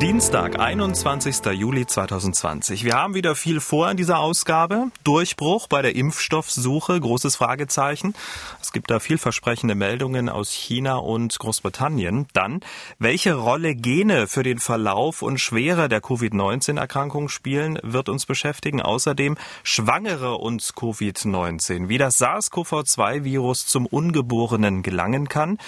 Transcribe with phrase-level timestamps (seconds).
[0.00, 1.44] Dienstag, 21.
[1.52, 2.84] Juli 2020.
[2.84, 4.86] Wir haben wieder viel vor in dieser Ausgabe.
[5.04, 8.14] Durchbruch bei der Impfstoffsuche, großes Fragezeichen.
[8.62, 12.28] Es gibt da vielversprechende Meldungen aus China und Großbritannien.
[12.32, 12.60] Dann,
[12.98, 18.80] welche Rolle Gene für den Verlauf und Schwere der Covid-19-Erkrankung spielen, wird uns beschäftigen.
[18.80, 21.90] Außerdem Schwangere und Covid-19.
[21.90, 25.58] Wie das SARS-CoV-2-Virus zum Ungeborenen gelangen kann.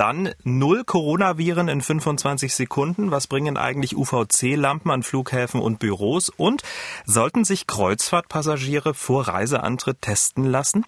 [0.00, 3.10] Dann null Coronaviren in 25 Sekunden.
[3.10, 6.30] Was bringen eigentlich UVC-Lampen an Flughäfen und Büros?
[6.30, 6.62] Und
[7.04, 10.86] sollten sich Kreuzfahrtpassagiere vor Reiseantritt testen lassen?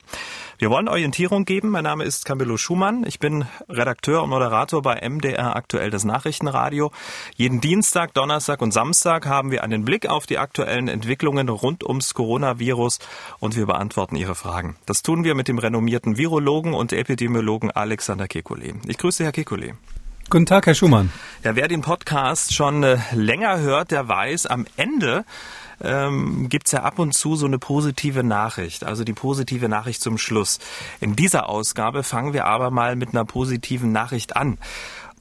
[0.56, 1.68] Wir wollen Orientierung geben.
[1.68, 3.04] Mein Name ist Camillo Schumann.
[3.06, 6.90] Ich bin Redakteur und Moderator bei MDR Aktuell das Nachrichtenradio.
[7.36, 12.14] Jeden Dienstag, Donnerstag und Samstag haben wir einen Blick auf die aktuellen Entwicklungen rund ums
[12.14, 12.98] Coronavirus
[13.40, 14.76] und wir beantworten Ihre Fragen.
[14.86, 18.76] Das tun wir mit dem renommierten Virologen und Epidemiologen Alexander Kekulé.
[18.86, 19.74] Ich grüße Herr Kekulé.
[20.30, 21.12] Guten Tag, Herr Schumann.
[21.42, 25.24] Ja, wer den Podcast schon äh, länger hört, der weiß, am Ende
[25.82, 30.00] ähm, gibt es ja ab und zu so eine positive Nachricht, also die positive Nachricht
[30.00, 30.60] zum Schluss.
[31.00, 34.56] In dieser Ausgabe fangen wir aber mal mit einer positiven Nachricht an.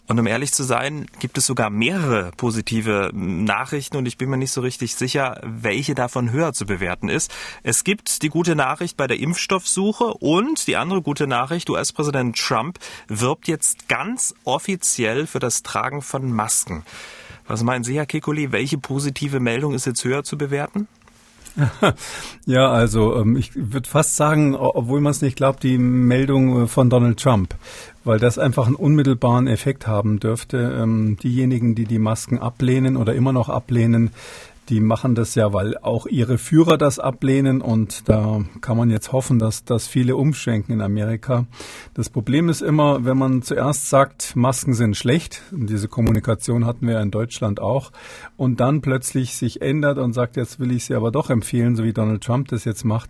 [0.08, 4.38] Und um ehrlich zu sein, gibt es sogar mehrere positive Nachrichten und ich bin mir
[4.38, 7.34] nicht so richtig sicher, welche davon höher zu bewerten ist.
[7.64, 12.80] Es gibt die gute Nachricht bei der Impfstoffsuche und die andere gute Nachricht, US-Präsident Trump
[13.08, 16.84] wirbt jetzt ganz offiziell für das Tragen von Masken.
[17.48, 20.88] Was meinen Sie, Herr Kekuli, welche positive Meldung ist jetzt höher zu bewerten?
[22.46, 26.68] Ja, also ähm, ich würde fast sagen, obwohl man es nicht glaubt, die Meldung äh,
[26.68, 27.56] von Donald Trump,
[28.04, 30.58] weil das einfach einen unmittelbaren Effekt haben dürfte.
[30.82, 34.12] Ähm, diejenigen, die die Masken ablehnen oder immer noch ablehnen,
[34.72, 39.12] die machen das ja, weil auch ihre Führer das ablehnen und da kann man jetzt
[39.12, 41.46] hoffen, dass, dass viele umschwenken in Amerika.
[41.94, 46.88] Das Problem ist immer, wenn man zuerst sagt, Masken sind schlecht, und diese Kommunikation hatten
[46.88, 47.92] wir in Deutschland auch,
[48.38, 51.84] und dann plötzlich sich ändert und sagt, jetzt will ich sie aber doch empfehlen, so
[51.84, 53.10] wie Donald Trump das jetzt macht,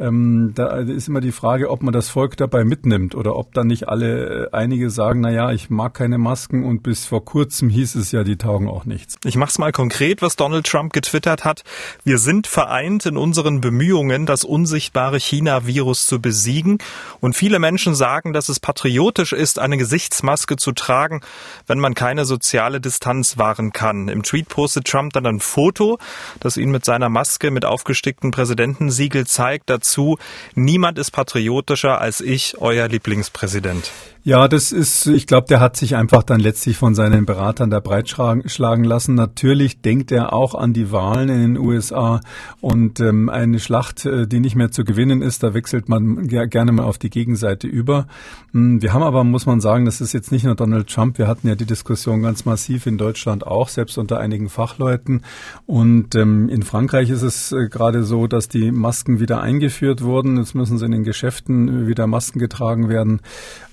[0.00, 3.68] ähm, da ist immer die Frage, ob man das Volk dabei mitnimmt oder ob dann
[3.68, 7.94] nicht alle, äh, einige sagen, na ich mag keine Masken und bis vor kurzem hieß
[7.94, 9.16] es ja, die taugen auch nichts.
[9.24, 11.62] Ich mach's mal konkret, was Donald Trump getwittert hat.
[12.02, 16.78] Wir sind vereint in unseren Bemühungen, das unsichtbare China-Virus zu besiegen.
[17.20, 21.20] Und viele Menschen sagen, dass es patriotisch ist, eine Gesichtsmaske zu tragen,
[21.68, 24.08] wenn man keine soziale Distanz wahren kann.
[24.08, 25.98] Im Tweet postet Trump dann ein Foto,
[26.40, 30.18] das ihn mit seiner Maske mit aufgesticktem Präsidentensiegel zeigt dazu,
[30.54, 33.90] niemand ist patriotischer als ich, euer Lieblingspräsident.
[34.26, 37.80] Ja, das ist, ich glaube, der hat sich einfach dann letztlich von seinen Beratern da
[37.80, 39.14] breitschlagen lassen.
[39.14, 42.22] Natürlich denkt er auch an die Wahlen in den USA
[42.62, 46.72] und ähm, eine Schlacht, äh, die nicht mehr zu gewinnen ist, da wechselt man gerne
[46.72, 48.06] mal auf die Gegenseite über.
[48.52, 51.28] Hm, wir haben aber, muss man sagen, das ist jetzt nicht nur Donald Trump, wir
[51.28, 55.20] hatten ja die Diskussion ganz massiv in Deutschland auch, selbst unter einigen Fachleuten.
[55.66, 60.38] Und ähm, in Frankreich ist es äh, gerade so, dass die Masken wieder eingeführt wurden.
[60.38, 63.20] Jetzt müssen sie in den Geschäften wieder Masken getragen werden.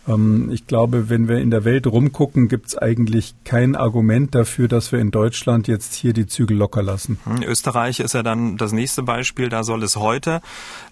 [0.08, 4.68] Ähm, ich glaube, wenn wir in der Welt rumgucken, gibt es eigentlich kein Argument dafür,
[4.68, 7.20] dass wir in Deutschland jetzt hier die Zügel locker lassen.
[7.26, 9.50] Hm, Österreich ist ja dann das nächste Beispiel.
[9.50, 10.42] Da soll es heute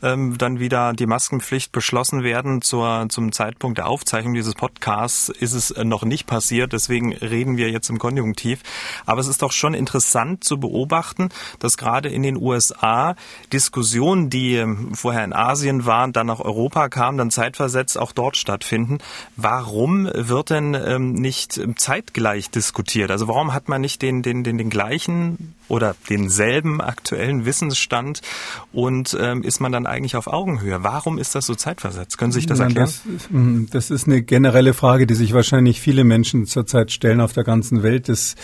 [0.03, 2.61] ähm, dann wieder die Maskenpflicht beschlossen werden.
[2.61, 6.73] Zur, zum Zeitpunkt der Aufzeichnung dieses Podcasts ist es äh, noch nicht passiert.
[6.73, 8.61] Deswegen reden wir jetzt im Konjunktiv.
[9.05, 13.15] Aber es ist doch schon interessant zu beobachten, dass gerade in den USA
[13.51, 18.37] Diskussionen, die ähm, vorher in Asien waren, dann nach Europa kamen, dann zeitversetzt auch dort
[18.37, 18.98] stattfinden.
[19.35, 23.11] Warum wird denn ähm, nicht zeitgleich diskutiert?
[23.11, 28.21] Also warum hat man nicht den, den, den, den gleichen oder denselben aktuellen Wissensstand
[28.73, 30.83] und ähm, ist man dann eigentlich auf Augenhöhe?
[30.83, 32.17] Warum ist das so zeitversetzt?
[32.17, 32.89] Können Sie sich das erklären?
[33.05, 37.33] Das, hm, das ist eine generelle Frage, die sich wahrscheinlich viele Menschen zurzeit stellen auf
[37.33, 38.09] der ganzen Welt.
[38.09, 38.35] Das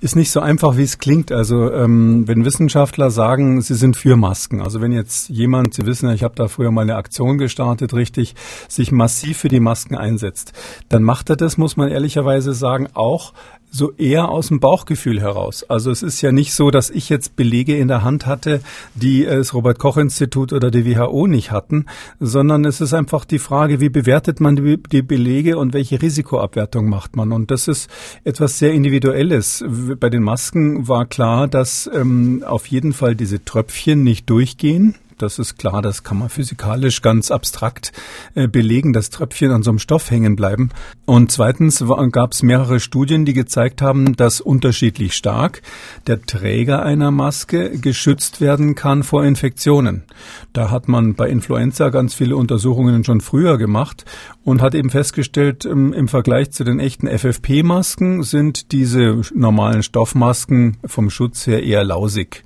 [0.00, 1.30] ist nicht so einfach, wie es klingt.
[1.30, 6.08] Also ähm, wenn Wissenschaftler sagen, sie sind für Masken, also wenn jetzt jemand, Sie wissen
[6.08, 8.34] ja, ich habe da früher mal eine Aktion gestartet, richtig,
[8.68, 10.52] sich massiv für die Masken einsetzt,
[10.88, 13.32] dann macht er das, muss man ehrlicherweise sagen, auch
[13.72, 15.64] so eher aus dem Bauchgefühl heraus.
[15.64, 18.60] Also es ist ja nicht so, dass ich jetzt Belege in der Hand hatte,
[18.94, 21.86] die das Robert Koch Institut oder die WHO nicht hatten,
[22.20, 26.88] sondern es ist einfach die Frage, wie bewertet man die, die Belege und welche Risikoabwertung
[26.88, 27.32] macht man.
[27.32, 27.88] Und das ist
[28.24, 29.64] etwas sehr Individuelles.
[29.98, 35.38] Bei den Masken war klar, dass ähm, auf jeden Fall diese Tröpfchen nicht durchgehen Das
[35.38, 37.92] ist klar, das kann man physikalisch ganz abstrakt
[38.34, 40.70] äh, belegen, dass Tröpfchen an so einem Stoff hängen bleiben.
[41.04, 45.62] Und zweitens gab es mehrere Studien, die gezeigt haben, dass unterschiedlich stark
[46.06, 50.04] der Träger einer Maske geschützt werden kann vor Infektionen.
[50.52, 54.04] Da hat man bei Influenza ganz viele Untersuchungen schon früher gemacht
[54.44, 60.78] und hat eben festgestellt, im, im Vergleich zu den echten FFP-Masken sind diese normalen Stoffmasken
[60.84, 62.42] vom Schutz her eher lausig.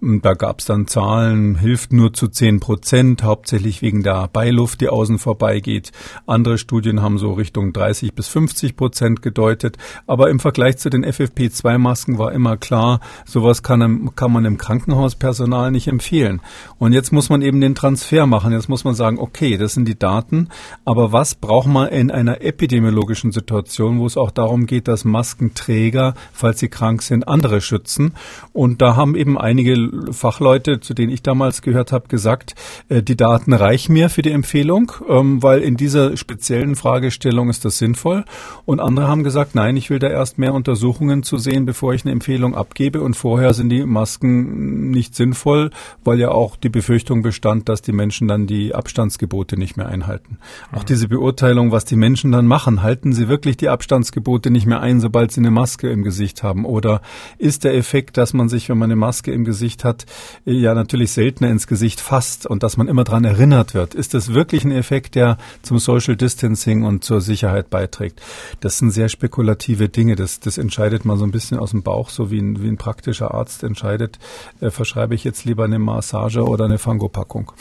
[0.00, 4.88] Da gab es dann Zahlen, hilft nur zu 10 Prozent, hauptsächlich wegen der Beiluft, die
[4.88, 5.90] außen vorbeigeht.
[6.24, 9.76] Andere Studien haben so Richtung 30 bis 50 Prozent gedeutet.
[10.06, 15.72] Aber im Vergleich zu den FFP2-Masken war immer klar, sowas kann, kann man im Krankenhauspersonal
[15.72, 16.42] nicht empfehlen.
[16.78, 18.52] Und jetzt muss man eben den Transfer machen.
[18.52, 20.48] Jetzt muss man sagen, okay, das sind die Daten,
[20.84, 26.14] aber was braucht man in einer epidemiologischen Situation, wo es auch darum geht, dass Maskenträger,
[26.32, 28.14] falls sie krank sind, andere schützen?
[28.52, 32.54] Und da haben eben einige Fachleute, zu denen ich damals gehört habe, gesagt,
[32.88, 37.64] äh, die Daten reichen mir für die Empfehlung, ähm, weil in dieser speziellen Fragestellung ist
[37.64, 38.24] das sinnvoll.
[38.64, 42.04] Und andere haben gesagt, nein, ich will da erst mehr Untersuchungen zu sehen, bevor ich
[42.04, 43.00] eine Empfehlung abgebe.
[43.00, 45.70] Und vorher sind die Masken nicht sinnvoll,
[46.04, 50.38] weil ja auch die Befürchtung bestand, dass die Menschen dann die Abstandsgebote nicht mehr einhalten.
[50.72, 54.80] Auch diese Beurteilung, was die Menschen dann machen, halten sie wirklich die Abstandsgebote nicht mehr
[54.80, 56.64] ein, sobald sie eine Maske im Gesicht haben?
[56.64, 57.00] Oder
[57.38, 60.06] ist der Effekt, dass man sich, wenn man eine Maske im Gesicht Gesicht hat,
[60.44, 63.94] ja natürlich seltener ins Gesicht fasst und dass man immer daran erinnert wird.
[63.94, 68.20] Ist das wirklich ein Effekt, der zum Social Distancing und zur Sicherheit beiträgt?
[68.60, 70.16] Das sind sehr spekulative Dinge.
[70.16, 72.76] Das, das entscheidet man so ein bisschen aus dem Bauch, so wie ein, wie ein
[72.76, 74.18] praktischer Arzt entscheidet,
[74.60, 77.52] äh, verschreibe ich jetzt lieber eine Massage oder eine Fangopackung.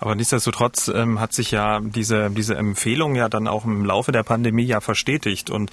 [0.00, 4.22] Aber nichtsdestotrotz ähm, hat sich ja diese, diese Empfehlung ja dann auch im Laufe der
[4.22, 5.50] Pandemie ja verstetigt.
[5.50, 5.70] Und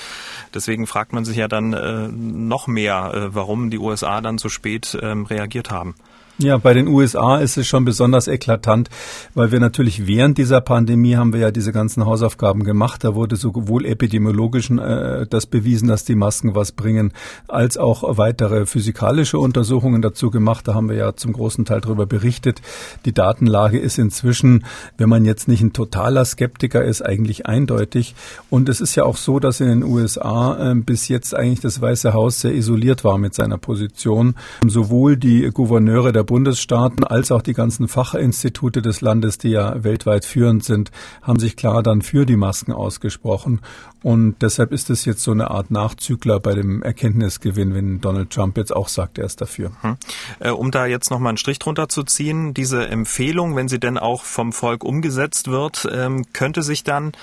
[0.53, 4.49] deswegen fragt man sich ja dann äh, noch mehr, äh, warum die USA dann so
[4.49, 5.95] spät ähm, reagiert haben haben.
[6.37, 8.89] Ja, bei den USA ist es schon besonders eklatant,
[9.35, 13.05] weil wir natürlich während dieser Pandemie haben wir ja diese ganzen Hausaufgaben gemacht.
[13.05, 17.13] Da wurde sowohl epidemiologisch äh, das bewiesen, dass die Masken was bringen,
[17.47, 20.67] als auch weitere physikalische Untersuchungen dazu gemacht.
[20.67, 22.61] Da haben wir ja zum großen Teil darüber berichtet.
[23.05, 24.65] Die Datenlage ist inzwischen,
[24.97, 28.13] wenn man jetzt nicht ein totaler Skeptiker ist, eigentlich eindeutig.
[28.49, 31.79] Und es ist ja auch so, dass in den USA äh, bis jetzt eigentlich das
[31.79, 34.35] Weiße Haus sehr isoliert war mit seiner Position.
[34.67, 40.25] Sowohl die Gouverneure der Bundesstaaten als auch die ganzen Fachinstitute des Landes, die ja weltweit
[40.25, 40.91] führend sind,
[41.21, 43.61] haben sich klar dann für die Masken ausgesprochen.
[44.03, 48.57] Und deshalb ist es jetzt so eine Art Nachzügler bei dem Erkenntnisgewinn, wenn Donald Trump
[48.57, 49.71] jetzt auch sagt, er ist dafür.
[49.81, 49.97] Hm.
[50.39, 53.97] Äh, um da jetzt nochmal einen Strich drunter zu ziehen, diese Empfehlung, wenn sie denn
[53.97, 57.13] auch vom Volk umgesetzt wird, ähm, könnte sich dann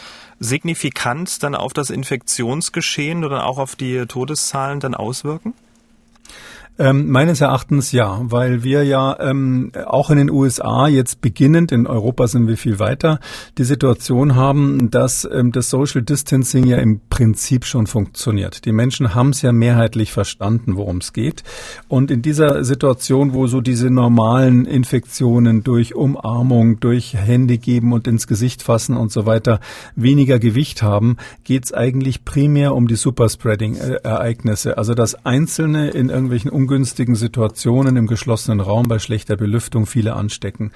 [0.40, 5.54] signifikant dann auf das Infektionsgeschehen oder auch auf die Todeszahlen dann auswirken?
[6.78, 11.86] Ähm, meines Erachtens ja, weil wir ja ähm, auch in den USA jetzt beginnend, in
[11.86, 13.20] Europa sind wir viel weiter,
[13.58, 18.64] die Situation haben, dass ähm, das Social Distancing ja im Prinzip schon funktioniert.
[18.64, 21.44] Die Menschen haben es ja mehrheitlich verstanden, worum es geht.
[21.88, 28.08] Und in dieser Situation, wo so diese normalen Infektionen durch Umarmung, durch Hände geben und
[28.08, 29.60] ins Gesicht fassen und so weiter
[29.94, 34.78] weniger Gewicht haben, geht es eigentlich primär um die Superspreading-Ereignisse.
[34.78, 40.70] Also dass Einzelne in irgendwelchen ungünstigen Situationen im geschlossenen Raum bei schlechter Belüftung viele anstecken.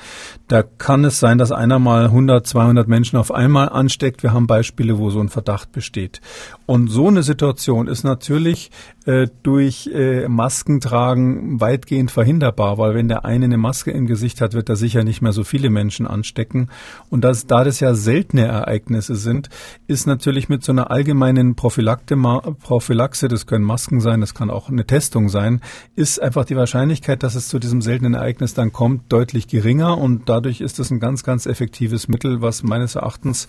[0.49, 4.25] Da kann es sein, dass einer mal 100, 200 Menschen auf einmal ansteckt.
[4.25, 6.21] Wir haben Beispiele, wo so ein Verdacht besteht.
[6.67, 8.73] Und so eine Situation ist natürlich
[9.05, 14.55] äh, durch äh, Maskentragen weitgehend verhinderbar, weil wenn der eine eine Maske im Gesicht hat,
[14.55, 16.69] wird er sicher nicht mehr so viele Menschen anstecken.
[17.09, 19.49] Und das, da das ja seltene Ereignisse sind,
[19.87, 24.85] ist natürlich mit so einer allgemeinen Prophylaxe, das können Masken sein, das kann auch eine
[24.85, 25.61] Testung sein,
[25.95, 30.29] ist einfach die Wahrscheinlichkeit, dass es zu diesem seltenen Ereignis dann kommt, deutlich geringer und
[30.29, 33.49] dadurch ist es ein ganz, ganz effektives Mittel, was meines Erachtens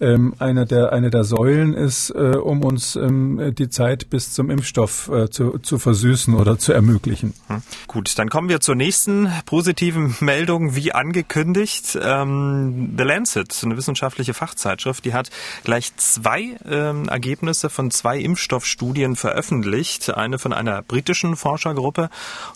[0.00, 4.50] ähm, eine der eine der Säulen ist, äh, um uns ähm, die Zeit bis zum
[4.50, 7.34] Impfstoff äh, zu, zu versüßen oder zu ermöglichen.
[7.48, 7.62] Hm.
[7.86, 11.98] Gut, dann kommen wir zur nächsten positiven Meldung, wie angekündigt.
[12.00, 15.30] Ähm, The Lancet, eine wissenschaftliche Fachzeitschrift, die hat
[15.64, 20.14] gleich zwei ähm, Ergebnisse von zwei Impfstoffstudien veröffentlicht.
[20.14, 21.36] Eine von einer britischen
[21.76, 22.10] Forscher Forschergruppe,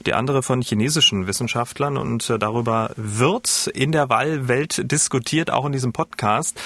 [0.07, 1.97] die andere von chinesischen Wissenschaftlern.
[1.97, 6.61] Und äh, darüber wird in der Wahlwelt diskutiert, auch in diesem Podcast.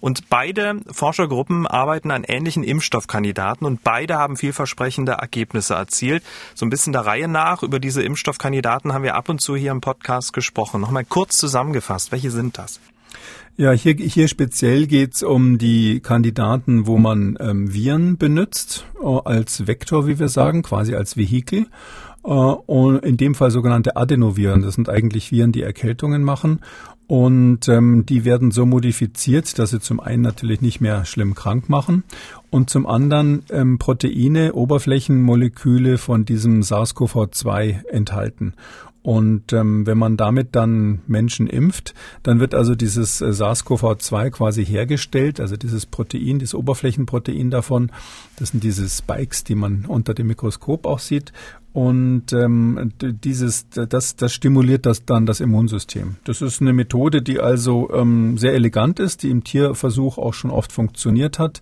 [0.00, 6.22] Und beide Forschergruppen arbeiten an ähnlichen Impfstoffkandidaten und beide haben vielversprechende Ergebnisse erzielt.
[6.54, 9.72] So ein bisschen der Reihe nach über diese Impfstoffkandidaten haben wir ab und zu hier
[9.72, 10.80] im Podcast gesprochen.
[10.80, 12.78] Nochmal kurz zusammengefasst, welche sind das?
[13.60, 19.66] Ja, hier, hier speziell geht's um die Kandidaten, wo man ähm, Viren benutzt, äh, als
[19.66, 21.66] Vektor, wie wir sagen, quasi als Vehikel.
[22.22, 24.62] und in dem Fall sogenannte Adenoviren.
[24.62, 26.60] Das sind eigentlich Viren, die Erkältungen machen.
[27.08, 31.70] Und ähm, die werden so modifiziert, dass sie zum einen natürlich nicht mehr schlimm krank
[31.70, 32.04] machen
[32.50, 38.52] und zum anderen ähm, Proteine, Oberflächenmoleküle von diesem SARS-CoV-2 enthalten.
[39.08, 44.66] Und ähm, wenn man damit dann Menschen impft, dann wird also dieses äh, SARS-CoV-2 quasi
[44.66, 47.90] hergestellt, also dieses Protein, dieses Oberflächenprotein davon.
[48.36, 51.32] Das sind diese Spikes, die man unter dem Mikroskop auch sieht.
[51.78, 56.16] Und ähm, dieses, das, das stimuliert das dann das Immunsystem.
[56.24, 60.50] Das ist eine Methode, die also ähm, sehr elegant ist, die im Tierversuch auch schon
[60.50, 61.60] oft funktioniert hat.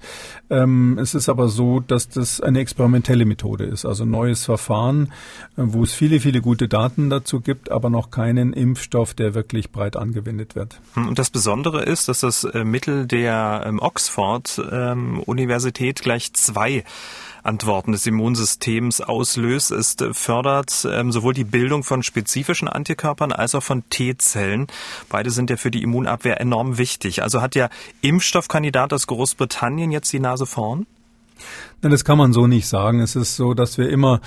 [0.48, 5.12] Ähm, es ist aber so, dass das eine experimentelle Methode ist, also neues Verfahren,
[5.58, 9.70] äh, wo es viele, viele gute Daten dazu gibt, aber noch keinen Impfstoff, der wirklich
[9.70, 10.80] breit angewendet wird.
[10.94, 16.32] Hm, und das Besondere ist, dass das äh, Mittel der ähm, Oxford ähm, Universität gleich
[16.32, 16.84] zwei
[17.46, 19.70] Antworten des Immunsystems auslöst.
[19.70, 24.66] Es fördert ähm, sowohl die Bildung von spezifischen Antikörpern als auch von T-Zellen.
[25.08, 27.22] Beide sind ja für die Immunabwehr enorm wichtig.
[27.22, 27.70] Also hat der
[28.02, 30.86] Impfstoffkandidat aus Großbritannien jetzt die Nase vorn?
[31.82, 33.00] Nein, das kann man so nicht sagen.
[33.00, 34.20] Es ist so, dass wir immer,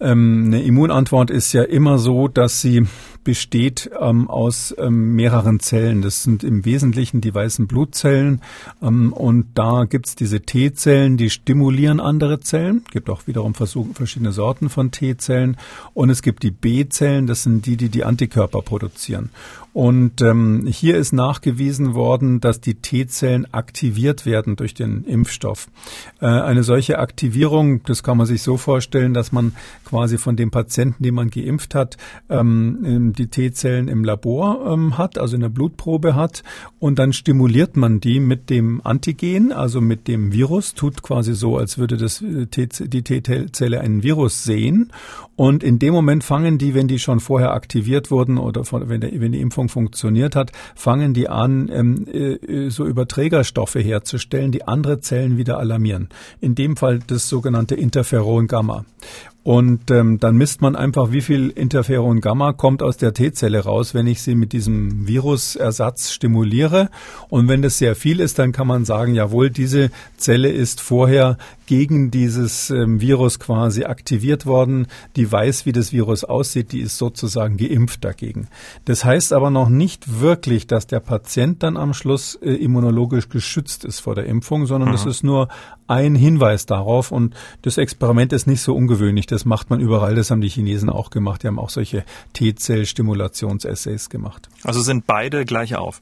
[0.00, 2.86] ähm, eine Immunantwort ist ja immer so, dass sie
[3.26, 6.00] besteht ähm, aus ähm, mehreren Zellen.
[6.00, 8.40] Das sind im Wesentlichen die weißen Blutzellen.
[8.80, 12.82] Ähm, und da gibt's diese T-Zellen, die stimulieren andere Zellen.
[12.86, 15.56] Es gibt auch wiederum Versuch, verschiedene Sorten von T-Zellen.
[15.92, 19.30] Und es gibt die B-Zellen, das sind die, die die Antikörper produzieren.
[19.76, 25.68] Und ähm, hier ist nachgewiesen worden, dass die T-Zellen aktiviert werden durch den Impfstoff.
[26.18, 29.52] Äh, eine solche Aktivierung, das kann man sich so vorstellen, dass man
[29.84, 31.96] quasi von dem Patienten, den man geimpft hat,
[32.28, 36.42] ähm, die T-Zellen im Labor ähm, hat, also in der Blutprobe hat,
[36.78, 41.56] und dann stimuliert man die mit dem Antigen, also mit dem Virus, tut quasi so,
[41.56, 44.92] als würde das äh, die T-Zelle einen Virus sehen.
[45.36, 49.00] Und in dem Moment fangen die, wenn die schon vorher aktiviert wurden oder von, wenn,
[49.00, 54.66] der, wenn die Impfung funktioniert hat, fangen die an, ähm, äh, so Überträgerstoffe herzustellen, die
[54.66, 56.08] andere Zellen wieder alarmieren.
[56.40, 58.84] In dem Fall das sogenannte Interferon Gamma.
[59.46, 63.94] Und ähm, dann misst man einfach, wie viel Interferon Gamma kommt aus der T-Zelle raus,
[63.94, 66.90] wenn ich sie mit diesem Virusersatz stimuliere.
[67.28, 71.38] Und wenn das sehr viel ist, dann kann man sagen, jawohl, diese Zelle ist vorher
[71.66, 74.86] gegen dieses ähm, Virus quasi aktiviert worden.
[75.14, 78.48] Die weiß, wie das Virus aussieht, die ist sozusagen geimpft dagegen.
[78.84, 83.84] Das heißt aber noch nicht wirklich, dass der Patient dann am Schluss äh, immunologisch geschützt
[83.84, 85.10] ist vor der Impfung, sondern es mhm.
[85.10, 85.48] ist nur
[85.88, 87.12] ein Hinweis darauf.
[87.12, 89.26] Und das Experiment ist nicht so ungewöhnlich.
[89.26, 90.14] Das macht man überall.
[90.14, 91.42] Das haben die Chinesen auch gemacht.
[91.42, 94.48] Die haben auch solche T-Zell-Stimulationsessays gemacht.
[94.62, 96.00] Also sind beide gleich auf?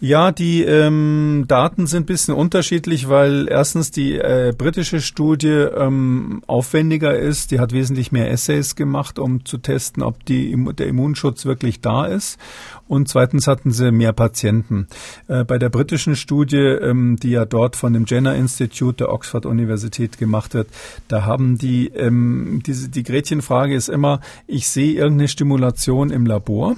[0.00, 6.42] Ja, die ähm, Daten sind ein bisschen unterschiedlich, weil erstens die äh, britische Studie ähm,
[6.46, 7.52] aufwendiger ist.
[7.52, 12.06] Die hat wesentlich mehr Essays gemacht, um zu testen, ob die, der Immunschutz wirklich da
[12.06, 12.38] ist.
[12.86, 14.88] Und zweitens hatten sie mehr Patienten.
[15.26, 19.46] Äh, bei der britischen Studie, ähm, die ja dort von dem Jenner Institute der Oxford
[19.46, 20.68] Universität gemacht wird,
[21.08, 26.76] da haben die, ähm, diese, die Gretchenfrage ist immer, ich sehe irgendeine Stimulation im Labor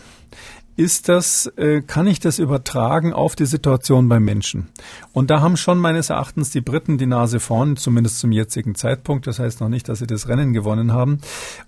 [0.76, 4.68] ist das, äh, kann ich das übertragen auf die Situation beim Menschen?
[5.14, 9.26] Und da haben schon meines Erachtens die Briten die Nase vorn, zumindest zum jetzigen Zeitpunkt.
[9.26, 11.20] Das heißt noch nicht, dass sie das Rennen gewonnen haben.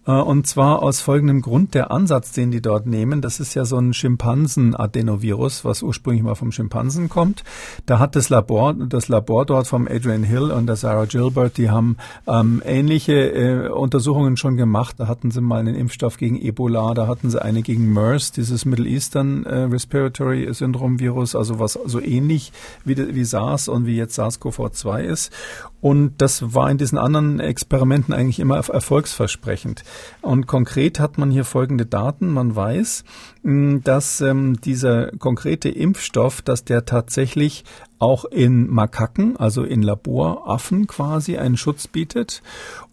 [0.06, 3.64] Äh, und zwar aus folgendem Grund, der Ansatz, den die dort nehmen, das ist ja
[3.64, 7.44] so ein Schimpansen-Adenovirus, was ursprünglich mal vom Schimpansen kommt.
[7.86, 11.70] Da hat das Labor, das Labor dort vom Adrian Hill und der Sarah Gilbert, die
[11.70, 11.96] haben
[12.26, 14.96] ähm, ähnliche äh, Untersuchungen schon gemacht.
[14.98, 18.66] Da hatten sie mal einen Impfstoff gegen Ebola, da hatten sie eine gegen MERS, dieses
[18.66, 22.52] Middle East Eastern äh, Respiratory Syndrome Virus, also was so ähnlich
[22.84, 25.32] wie, wie SARS und wie jetzt SARS-CoV-2 ist.
[25.80, 29.84] Und das war in diesen anderen Experimenten eigentlich immer erfolgsversprechend.
[30.20, 32.28] Und konkret hat man hier folgende Daten.
[32.32, 33.04] Man weiß,
[33.44, 37.64] dass ähm, dieser konkrete Impfstoff, dass der tatsächlich
[38.00, 42.42] auch in Makaken, also in Laboraffen quasi einen Schutz bietet.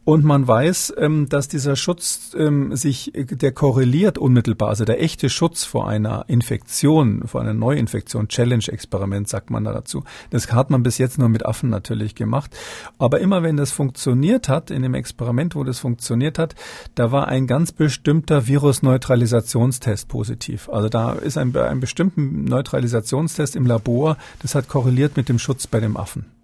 [0.06, 5.30] Und man weiß, ähm, dass dieser Schutz ähm, sich, der korreliert unmittelbar, also der echte
[5.32, 10.04] Schutz vor einer Infektion, vor einer Neuinfektion, Challenge-Experiment sagt man da dazu.
[10.30, 12.56] Das hat man bis jetzt nur mit Affen natürlich gemacht.
[13.00, 16.54] Aber immer wenn das funktioniert hat, in dem Experiment, wo das funktioniert hat,
[16.94, 20.70] da war ein ganz bestimmter Virusneutralisationstest positiv.
[20.70, 25.66] Also da ist ein, ein bestimmter Neutralisationstest im Labor, das hat korreliert mit dem Schutz
[25.66, 26.35] bei dem Affen.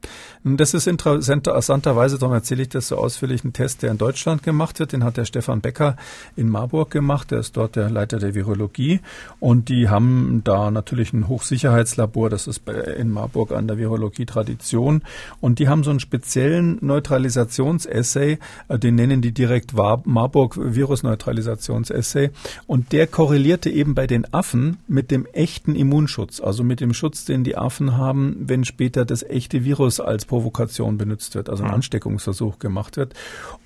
[0.44, 4.80] Das ist interessanterweise, darum erzähle ich das so ausführlich, ein Test, der in Deutschland gemacht
[4.80, 4.92] wird.
[4.92, 5.98] Den hat der Stefan Becker
[6.36, 7.30] in Marburg gemacht.
[7.30, 9.02] Der ist dort der Leiter der Virologie.
[9.40, 12.32] Und die haben da natürlich ein Hochsicherheitslabor.
[12.32, 15.04] Das ist in Marburg an der Virologie Tradition.
[15.42, 18.40] Und die haben so einen speziellen Neutralisationsessay.
[18.68, 22.32] Äh, den nennen die direkt Marburg Virusneutralisationsessay.
[22.66, 26.42] Und der korrelierte eben bei den Affen mit dem echten Immunschutz.
[26.42, 30.98] Also mit dem Schutz, den die Affen haben, wenn später das echte Virus als Provokation
[30.98, 33.14] benutzt wird, also ein Ansteckungsversuch gemacht wird.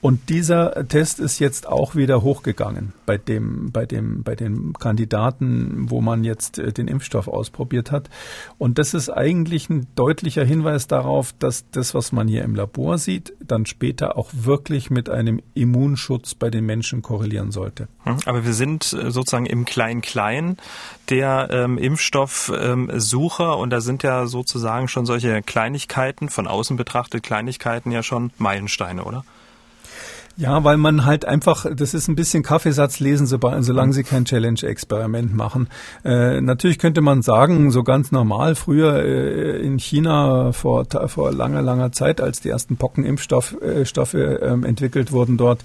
[0.02, 5.90] Und dieser Test ist jetzt auch wieder hochgegangen bei dem, bei dem, bei den Kandidaten,
[5.90, 8.10] wo man jetzt äh, den Impfstoff ausprobiert hat.
[8.58, 12.98] Und das ist eigentlich ein deutlicher Hinweis darauf, dass das, was man hier im Labor
[12.98, 17.88] sieht, dann später auch wirklich mit einem Immunschutz bei den Menschen korrelieren sollte.
[18.04, 20.58] Hm, aber wir sind äh, sozusagen im Klein-Klein
[21.10, 27.24] der ähm, Impfstoffsucher ähm, und da sind ja sozusagen schon solche Kleinigkeiten, von außen betrachtet
[27.24, 29.24] Kleinigkeiten ja schon Meilensteine, oder?
[30.38, 35.34] Ja, weil man halt einfach, das ist ein bisschen Kaffeesatz lesen, solange sie kein Challenge-Experiment
[35.34, 35.70] machen.
[36.04, 41.62] Äh, natürlich könnte man sagen, so ganz normal, früher äh, in China vor, vor langer,
[41.62, 45.62] langer Zeit, als die ersten Pockenimpfstoffe äh, äh, entwickelt wurden dort,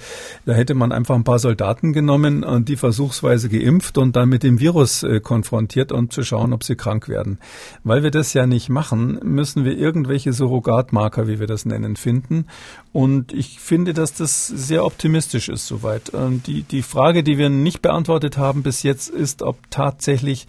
[0.46, 4.44] da hätte man einfach ein paar Soldaten genommen und die versuchsweise geimpft und dann mit
[4.44, 7.40] dem Virus äh, konfrontiert, um zu schauen, ob sie krank werden.
[7.82, 12.46] Weil wir das ja nicht machen, müssen wir irgendwelche Surrogatmarker, wie wir das nennen, finden.
[12.92, 16.12] Und ich finde, dass das sehr optimistisch ist soweit.
[16.12, 20.48] Ähm, die, die Frage, die wir nicht beantwortet haben bis jetzt, ist, ob tatsächlich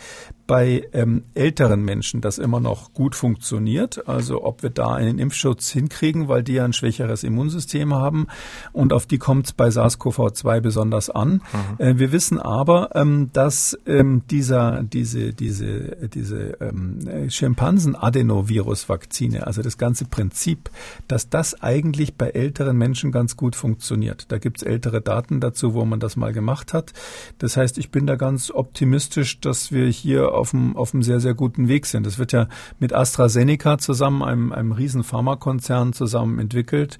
[0.51, 4.09] bei ähm, älteren Menschen das immer noch gut funktioniert.
[4.09, 8.27] Also ob wir da einen Impfschutz hinkriegen, weil die ja ein schwächeres Immunsystem haben
[8.73, 11.41] und auf die kommt es bei SARS-CoV-2 besonders an.
[11.77, 11.77] Mhm.
[11.77, 19.77] Äh, wir wissen aber, ähm, dass ähm, dieser, diese, diese, diese ähm, Schimpansen-Adenovirus-Vakzine, also das
[19.77, 20.69] ganze Prinzip,
[21.07, 24.29] dass das eigentlich bei älteren Menschen ganz gut funktioniert.
[24.33, 26.91] Da gibt es ältere Daten dazu, wo man das mal gemacht hat.
[27.37, 31.19] Das heißt, ich bin da ganz optimistisch, dass wir hier auf einem, auf einem sehr,
[31.19, 32.05] sehr guten Weg sind.
[32.05, 32.47] Das wird ja
[32.79, 36.97] mit AstraZeneca zusammen, einem, einem riesen Pharmakonzern zusammen entwickelt.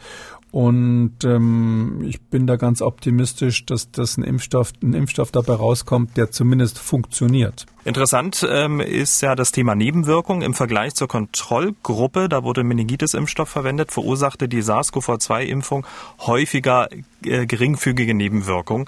[0.51, 6.17] Und ähm, ich bin da ganz optimistisch, dass, dass ein Impfstoff, ein Impfstoff dabei rauskommt,
[6.17, 7.65] der zumindest funktioniert.
[7.83, 10.43] Interessant ähm, ist ja das Thema Nebenwirkung.
[10.43, 15.85] Im Vergleich zur Kontrollgruppe, da wurde Meningitis-Impfstoff verwendet, verursachte die SARS-CoV-2-Impfung
[16.19, 16.89] häufiger
[17.25, 18.87] äh, geringfügige Nebenwirkungen.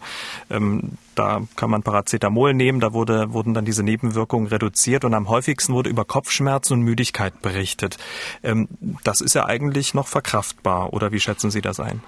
[0.51, 5.27] Ähm, da kann man Paracetamol nehmen, da wurde, wurden dann diese Nebenwirkungen reduziert und am
[5.27, 7.97] häufigsten wurde über Kopfschmerzen und Müdigkeit berichtet.
[8.43, 8.68] Ähm,
[9.03, 12.03] das ist ja eigentlich noch verkraftbar, oder wie schätzen Sie das ein?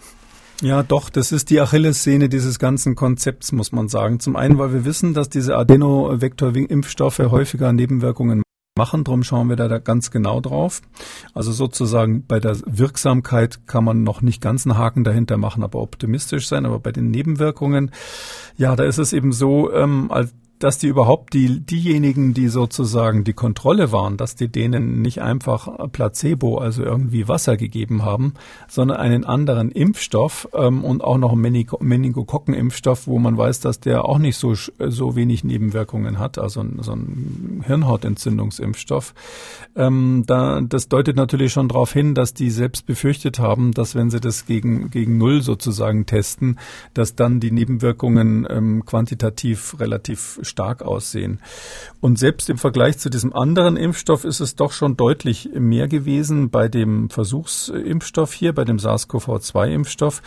[0.61, 4.19] Ja, doch, das ist die Achillessehne dieses ganzen Konzepts, muss man sagen.
[4.19, 8.41] Zum einen, weil wir wissen, dass diese Adenovektor-Impfstoffe häufiger Nebenwirkungen
[8.77, 9.03] machen.
[9.03, 10.81] Darum schauen wir da ganz genau drauf.
[11.33, 15.81] Also sozusagen bei der Wirksamkeit kann man noch nicht ganz einen Haken dahinter machen, aber
[15.81, 16.65] optimistisch sein.
[16.65, 17.91] Aber bei den Nebenwirkungen,
[18.57, 23.23] ja, da ist es eben so, ähm, als dass die überhaupt die, diejenigen, die sozusagen
[23.23, 28.33] die Kontrolle waren, dass die denen nicht einfach Placebo, also irgendwie Wasser gegeben haben,
[28.67, 34.05] sondern einen anderen Impfstoff ähm, und auch noch einen Meningokokken-Impfstoff, wo man weiß, dass der
[34.05, 39.13] auch nicht so, so wenig Nebenwirkungen hat, also so ein Hirnhautentzündungsimpfstoff.
[39.75, 44.09] Ähm, da, das deutet natürlich schon darauf hin, dass die selbst befürchtet haben, dass wenn
[44.09, 46.59] sie das gegen, gegen Null sozusagen testen,
[46.93, 51.39] dass dann die Nebenwirkungen ähm, quantitativ relativ stark aussehen.
[52.01, 56.49] Und selbst im Vergleich zu diesem anderen Impfstoff ist es doch schon deutlich mehr gewesen
[56.49, 60.21] bei dem Versuchsimpfstoff hier, bei dem SARS-CoV-2-Impfstoff.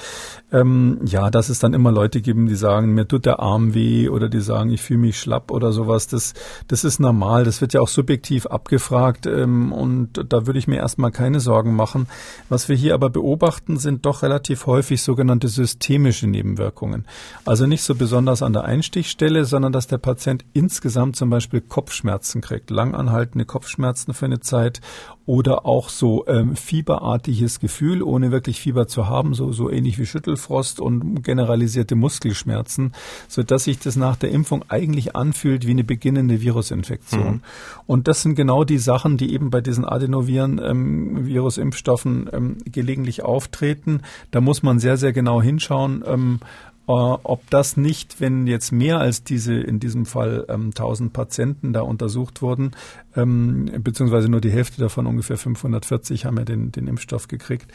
[0.53, 4.09] Ähm, ja, dass es dann immer Leute geben, die sagen, mir tut der Arm weh
[4.09, 6.09] oder die sagen, ich fühle mich schlapp oder sowas.
[6.09, 6.35] Das,
[6.67, 7.45] das ist normal.
[7.45, 11.75] Das wird ja auch subjektiv abgefragt ähm, und da würde ich mir erstmal keine Sorgen
[11.75, 12.09] machen.
[12.49, 17.07] Was wir hier aber beobachten, sind doch relativ häufig sogenannte systemische Nebenwirkungen.
[17.45, 22.41] Also nicht so besonders an der Einstichstelle, sondern dass der Patient insgesamt zum Beispiel Kopfschmerzen
[22.41, 24.81] kriegt, langanhaltende Kopfschmerzen für eine Zeit
[25.27, 30.07] oder auch so ähm, fieberartiges Gefühl, ohne wirklich Fieber zu haben, so, so ähnlich wie
[30.07, 32.95] Schüttelfrost und generalisierte Muskelschmerzen,
[33.29, 37.35] so dass sich das nach der Impfung eigentlich anfühlt wie eine beginnende Virusinfektion.
[37.35, 37.43] Mhm.
[37.87, 43.23] Und das sind genau die Sachen, die eben bei diesen Adenoviren, ähm, Virusimpfstoffen ähm, gelegentlich
[43.23, 44.01] auftreten.
[44.31, 46.03] Da muss man sehr, sehr genau hinschauen.
[46.07, 46.41] Ähm,
[46.89, 51.83] ob das nicht, wenn jetzt mehr als diese, in diesem Fall ähm, 1000 Patienten da
[51.83, 52.71] untersucht wurden,
[53.15, 57.71] ähm, beziehungsweise nur die Hälfte davon, ungefähr 540, haben ja den, den Impfstoff gekriegt,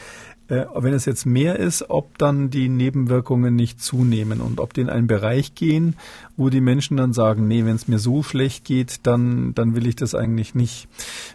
[0.50, 4.82] äh, wenn es jetzt mehr ist, ob dann die Nebenwirkungen nicht zunehmen und ob die
[4.82, 5.96] in einen Bereich gehen,
[6.36, 9.88] wo die Menschen dann sagen, nee, wenn es mir so schlecht geht, dann, dann will
[9.88, 10.88] ich das eigentlich nicht.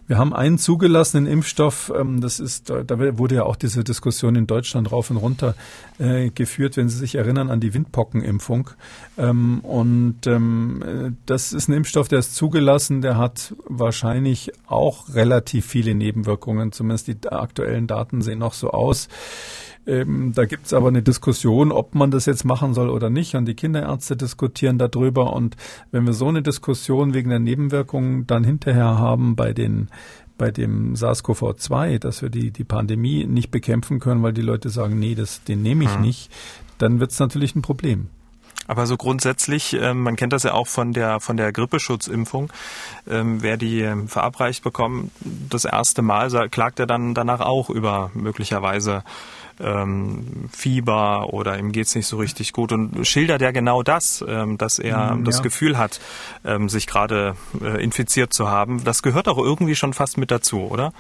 [0.07, 4.47] Wir haben einen zugelassenen Impfstoff, ähm, das ist, da wurde ja auch diese Diskussion in
[4.47, 5.55] Deutschland rauf und runter
[5.99, 8.71] äh, geführt, wenn Sie sich erinnern an die Windpockenimpfung.
[9.17, 15.15] Ähm, und ähm, äh, das ist ein Impfstoff, der ist zugelassen, der hat wahrscheinlich auch
[15.15, 19.08] relativ viele Nebenwirkungen, zumindest die aktuellen Daten sehen noch so aus.
[19.87, 23.35] Ähm, da gibt es aber eine Diskussion, ob man das jetzt machen soll oder nicht.
[23.35, 25.33] Und die Kinderärzte diskutieren darüber.
[25.33, 25.57] Und
[25.91, 29.89] wenn wir so eine Diskussion wegen der Nebenwirkungen dann hinterher haben bei den
[30.37, 34.97] bei dem SARS-CoV-2, dass wir die, die Pandemie nicht bekämpfen können, weil die Leute sagen,
[34.99, 36.01] nee, das, den nehme ich hm.
[36.01, 36.31] nicht,
[36.79, 38.07] dann wird es natürlich ein Problem.
[38.69, 42.53] Aber so grundsätzlich, ähm, man kennt das ja auch von der von der Grippeschutzimpfung.
[43.09, 48.11] Ähm, wer die ähm, verabreicht bekommt, das erste Mal klagt er dann danach auch über
[48.15, 49.03] möglicherweise
[49.61, 54.59] ähm, Fieber oder ihm geht's nicht so richtig gut und schildert ja genau das, ähm,
[54.59, 56.01] dass er mm, das Gefühl hat,
[56.45, 58.85] ähm, sich gerade äh, infiziert zu haben.
[58.85, 60.93] Das gehört auch irgendwie schon fast mit dazu, oder?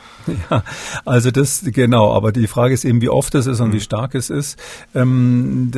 [0.51, 0.62] Ja,
[1.05, 3.73] also das genau, aber die Frage ist eben, wie oft es ist und mhm.
[3.75, 4.59] wie stark es ist.
[4.94, 5.71] Ähm,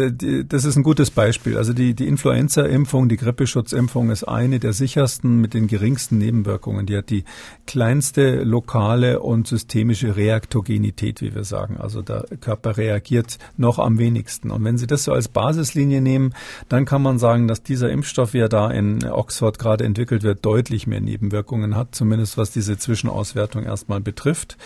[0.48, 1.56] das ist ein gutes Beispiel.
[1.56, 6.86] Also die, die Influenza-Impfung, die Grippeschutzimpfung ist eine der sichersten mit den geringsten Nebenwirkungen.
[6.86, 7.24] Die hat die
[7.66, 11.76] kleinste lokale und systemische Reaktogenität, wie wir sagen.
[11.78, 14.50] Also der Körper Körper reagiert noch am wenigsten.
[14.50, 16.34] Und wenn Sie das so als Basislinie nehmen,
[16.68, 20.44] dann kann man sagen, dass dieser Impfstoff, wie er da in Oxford gerade entwickelt wird,
[20.44, 24.56] deutlich mehr Nebenwirkungen hat, zumindest was diese Zwischenauswertung erstmal betrifft.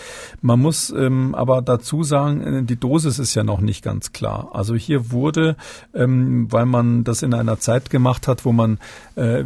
[0.41, 4.49] Man muss ähm, aber dazu sagen, äh, die Dosis ist ja noch nicht ganz klar.
[4.53, 5.55] Also hier wurde,
[5.93, 8.79] ähm, weil man das in einer Zeit gemacht hat, wo man
[9.15, 9.43] äh,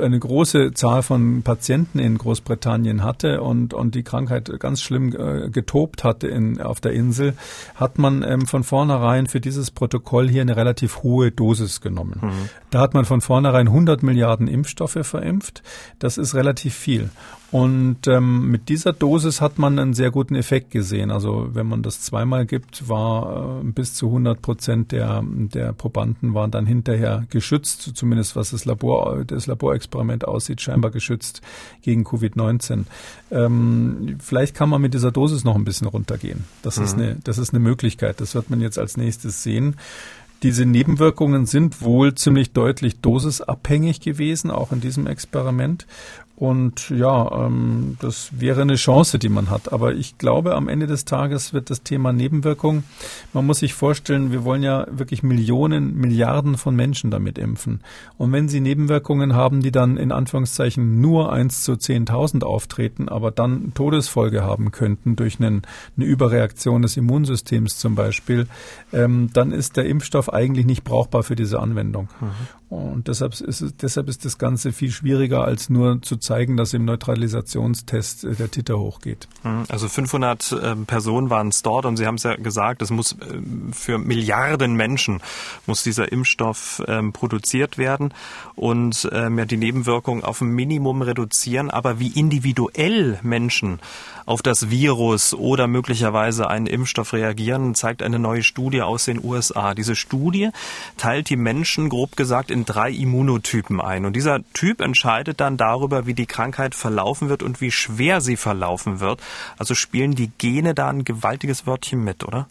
[0.00, 5.48] eine große Zahl von Patienten in Großbritannien hatte und, und die Krankheit ganz schlimm äh,
[5.50, 7.34] getobt hatte in, auf der Insel,
[7.76, 12.20] hat man ähm, von vornherein für dieses Protokoll hier eine relativ hohe Dosis genommen.
[12.22, 12.48] Mhm.
[12.70, 15.62] Da hat man von vornherein 100 Milliarden Impfstoffe verimpft.
[15.98, 17.10] Das ist relativ viel.
[17.52, 21.12] Und ähm, mit dieser Dosis hat man einen sehr guten Effekt gesehen.
[21.12, 26.34] Also wenn man das zweimal gibt, war äh, bis zu 100 Prozent der, der Probanden
[26.34, 31.40] waren dann hinterher geschützt, zumindest was das Labor, das Laborexperiment aussieht, scheinbar geschützt
[31.82, 32.84] gegen Covid-19.
[33.30, 36.44] Ähm, vielleicht kann man mit dieser Dosis noch ein bisschen runtergehen.
[36.62, 36.84] Das mhm.
[36.84, 38.20] ist eine, das ist eine Möglichkeit.
[38.20, 39.76] Das wird man jetzt als nächstes sehen.
[40.42, 45.86] Diese Nebenwirkungen sind wohl ziemlich deutlich dosisabhängig gewesen, auch in diesem Experiment.
[46.36, 49.72] Und ja, ähm, das wäre eine Chance, die man hat.
[49.72, 52.84] Aber ich glaube, am Ende des Tages wird das Thema Nebenwirkung,
[53.32, 57.80] man muss sich vorstellen, wir wollen ja wirklich Millionen, Milliarden von Menschen damit impfen.
[58.18, 63.30] Und wenn sie Nebenwirkungen haben, die dann in Anführungszeichen nur eins zu zehntausend auftreten, aber
[63.30, 65.62] dann Todesfolge haben könnten durch einen,
[65.96, 68.46] eine Überreaktion des Immunsystems zum Beispiel,
[68.92, 72.08] ähm, dann ist der Impfstoff eigentlich nicht brauchbar für diese Anwendung.
[72.20, 72.26] Mhm.
[72.68, 76.74] Und deshalb ist, es, deshalb ist das Ganze viel schwieriger, als nur zu zeigen, dass
[76.74, 79.28] im Neutralisationstest äh, der Titer hochgeht.
[79.44, 79.64] Mhm.
[79.68, 83.12] Also 500 äh, Personen waren es dort und Sie haben es ja gesagt, es muss
[83.12, 83.16] äh,
[83.70, 85.20] für Milliarden Menschen
[85.66, 88.12] muss dieser Impfstoff ähm, produziert werden
[88.56, 91.70] und ähm, ja, die Nebenwirkungen auf ein Minimum reduzieren.
[91.70, 93.80] Aber wie individuell Menschen
[94.26, 99.74] auf das Virus oder möglicherweise einen Impfstoff reagieren, zeigt eine neue Studie aus den USA.
[99.74, 100.50] Diese Studie
[100.96, 104.04] teilt die Menschen grob gesagt in drei Immunotypen ein.
[104.04, 108.36] Und dieser Typ entscheidet dann darüber, wie die Krankheit verlaufen wird und wie schwer sie
[108.36, 109.20] verlaufen wird.
[109.56, 112.48] Also spielen die Gene da ein gewaltiges Wörtchen mit, oder?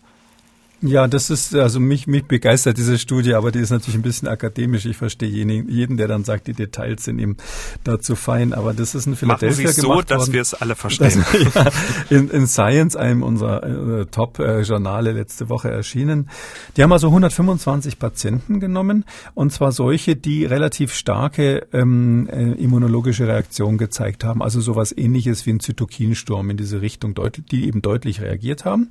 [0.82, 4.28] Ja, das ist, also mich, mich begeistert diese Studie, aber die ist natürlich ein bisschen
[4.28, 4.86] akademisch.
[4.86, 7.38] Ich verstehe jeden, jeden der dann sagt, die Details sind ihm
[7.84, 8.54] dazu fein.
[8.54, 11.26] Aber das ist in Philadelphia Machen Sie so, dass wir es alle verstehen.
[11.32, 11.72] Das, ja,
[12.10, 16.30] in, in, Science, einem unserer äh, Top-Journale letzte Woche erschienen.
[16.76, 23.28] Die haben also 125 Patienten genommen und zwar solche, die relativ starke ähm, äh, immunologische
[23.28, 24.44] Reaktion gezeigt haben.
[24.44, 27.16] Also sowas ähnliches wie ein Zytokinsturm in diese Richtung,
[27.50, 28.90] die eben deutlich reagiert haben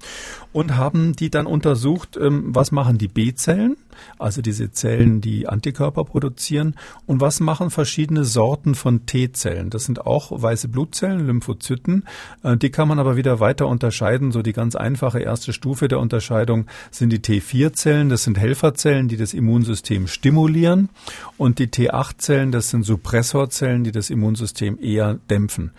[0.53, 3.77] und haben die dann untersucht, untersucht, ähm, was machen die B-Zellen,
[4.19, 9.71] also diese Zellen, die Antikörper produzieren, und was machen verschiedene Sorten von T-Zellen.
[9.71, 12.05] Das sind auch weiße Blutzellen, Lymphozyten.
[12.45, 14.31] Äh, die kann man aber wieder weiter unterscheiden.
[14.31, 18.09] So die ganz einfache erste Stufe der Unterscheidung sind die T4-Zellen.
[18.09, 20.91] Das sind Helferzellen, die das Immunsystem stimulieren.
[21.37, 25.73] Und die T8-Zellen, das sind Suppressorzellen, die das Immunsystem eher dämpfen.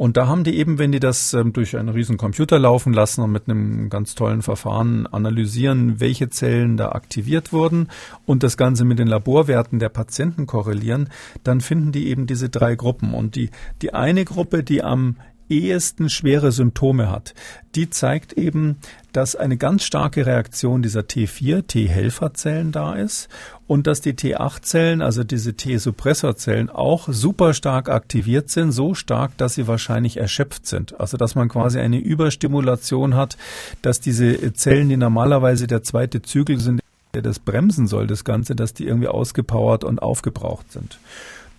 [0.00, 3.20] Und da haben die eben, wenn die das ähm, durch einen riesen Computer laufen lassen
[3.20, 7.88] und mit einem ganz tollen Verfahren analysieren, welche Zellen da aktiviert wurden
[8.24, 11.10] und das Ganze mit den Laborwerten der Patienten korrelieren,
[11.44, 13.12] dann finden die eben diese drei Gruppen.
[13.12, 13.50] Und die,
[13.82, 15.16] die eine Gruppe, die am
[15.50, 17.34] ehesten schwere Symptome hat,
[17.74, 18.76] die zeigt eben,
[19.12, 23.28] dass eine ganz starke Reaktion dieser T4, T-Helferzellen da ist
[23.66, 29.54] und dass die T8-Zellen, also diese T-Suppressorzellen, auch super stark aktiviert sind, so stark, dass
[29.54, 30.98] sie wahrscheinlich erschöpft sind.
[31.00, 33.36] Also dass man quasi eine Überstimulation hat,
[33.82, 36.80] dass diese Zellen, die normalerweise der zweite Zügel sind,
[37.14, 40.98] der das bremsen soll, das Ganze, dass die irgendwie ausgepowert und aufgebraucht sind.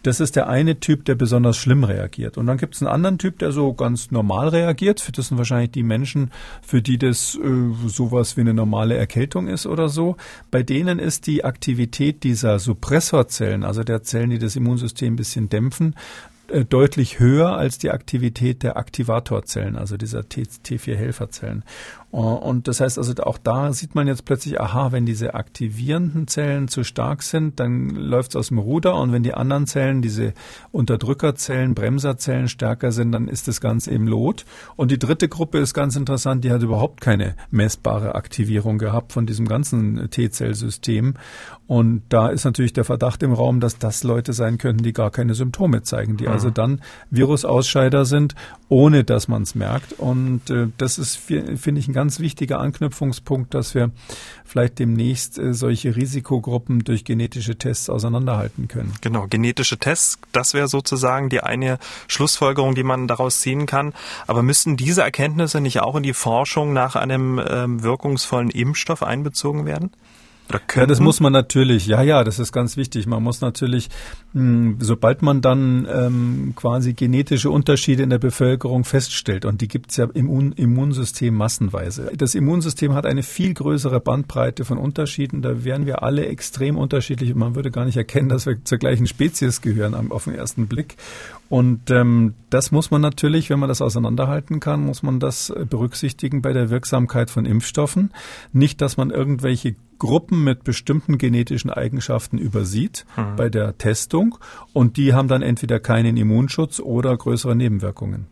[0.03, 2.37] Das ist der eine Typ, der besonders schlimm reagiert.
[2.37, 5.17] Und dann gibt es einen anderen Typ, der so ganz normal reagiert.
[5.17, 9.67] Das sind wahrscheinlich die Menschen, für die das äh, sowas wie eine normale Erkältung ist
[9.67, 10.17] oder so.
[10.49, 15.49] Bei denen ist die Aktivität dieser Suppressorzellen, also der Zellen, die das Immunsystem ein bisschen
[15.49, 15.95] dämpfen,
[16.51, 21.63] äh, deutlich höher als die Aktivität der Aktivatorzellen, also dieser T4-Helferzellen.
[22.11, 26.27] Äh, und das heißt also, auch da sieht man jetzt plötzlich, aha, wenn diese aktivierenden
[26.27, 28.95] Zellen zu stark sind, dann läuft es aus dem Ruder.
[28.95, 30.33] Und wenn die anderen Zellen, diese
[30.71, 34.45] Unterdrückerzellen, Bremserzellen stärker sind, dann ist das Ganze eben Lot.
[34.75, 39.25] Und die dritte Gruppe ist ganz interessant, die hat überhaupt keine messbare Aktivierung gehabt von
[39.25, 41.15] diesem ganzen T-Zellsystem.
[41.71, 45.09] Und da ist natürlich der Verdacht im Raum, dass das Leute sein könnten, die gar
[45.09, 46.33] keine Symptome zeigen, die mhm.
[46.33, 46.81] also dann
[47.11, 48.35] Virusausscheider sind,
[48.67, 49.93] ohne dass man es merkt.
[49.93, 53.91] Und äh, das ist, finde ich, ein ganz wichtiger Anknüpfungspunkt, dass wir
[54.43, 58.91] vielleicht demnächst äh, solche Risikogruppen durch genetische Tests auseinanderhalten können.
[58.99, 61.79] Genau, genetische Tests, das wäre sozusagen die eine
[62.09, 63.93] Schlussfolgerung, die man daraus ziehen kann.
[64.27, 69.65] Aber müssten diese Erkenntnisse nicht auch in die Forschung nach einem ähm, wirkungsvollen Impfstoff einbezogen
[69.65, 69.91] werden?
[70.75, 73.07] Ja, das muss man natürlich, ja, ja, das ist ganz wichtig.
[73.07, 73.89] Man muss natürlich,
[74.33, 79.67] mh, hm, sobald man dann ähm, quasi genetische Unterschiede in der Bevölkerung feststellt, und die
[79.67, 82.11] gibt es ja im Immunsystem massenweise.
[82.15, 85.41] Das Immunsystem hat eine viel größere Bandbreite von Unterschieden.
[85.41, 87.33] Da wären wir alle extrem unterschiedlich.
[87.35, 90.95] Man würde gar nicht erkennen, dass wir zur gleichen Spezies gehören auf den ersten Blick.
[91.51, 96.41] Und ähm, das muss man natürlich, wenn man das auseinanderhalten kann, muss man das berücksichtigen
[96.41, 98.11] bei der Wirksamkeit von Impfstoffen.
[98.53, 103.35] Nicht, dass man irgendwelche Gruppen mit bestimmten genetischen Eigenschaften übersieht mhm.
[103.35, 104.37] bei der Testung
[104.71, 108.27] und die haben dann entweder keinen Immunschutz oder größere Nebenwirkungen.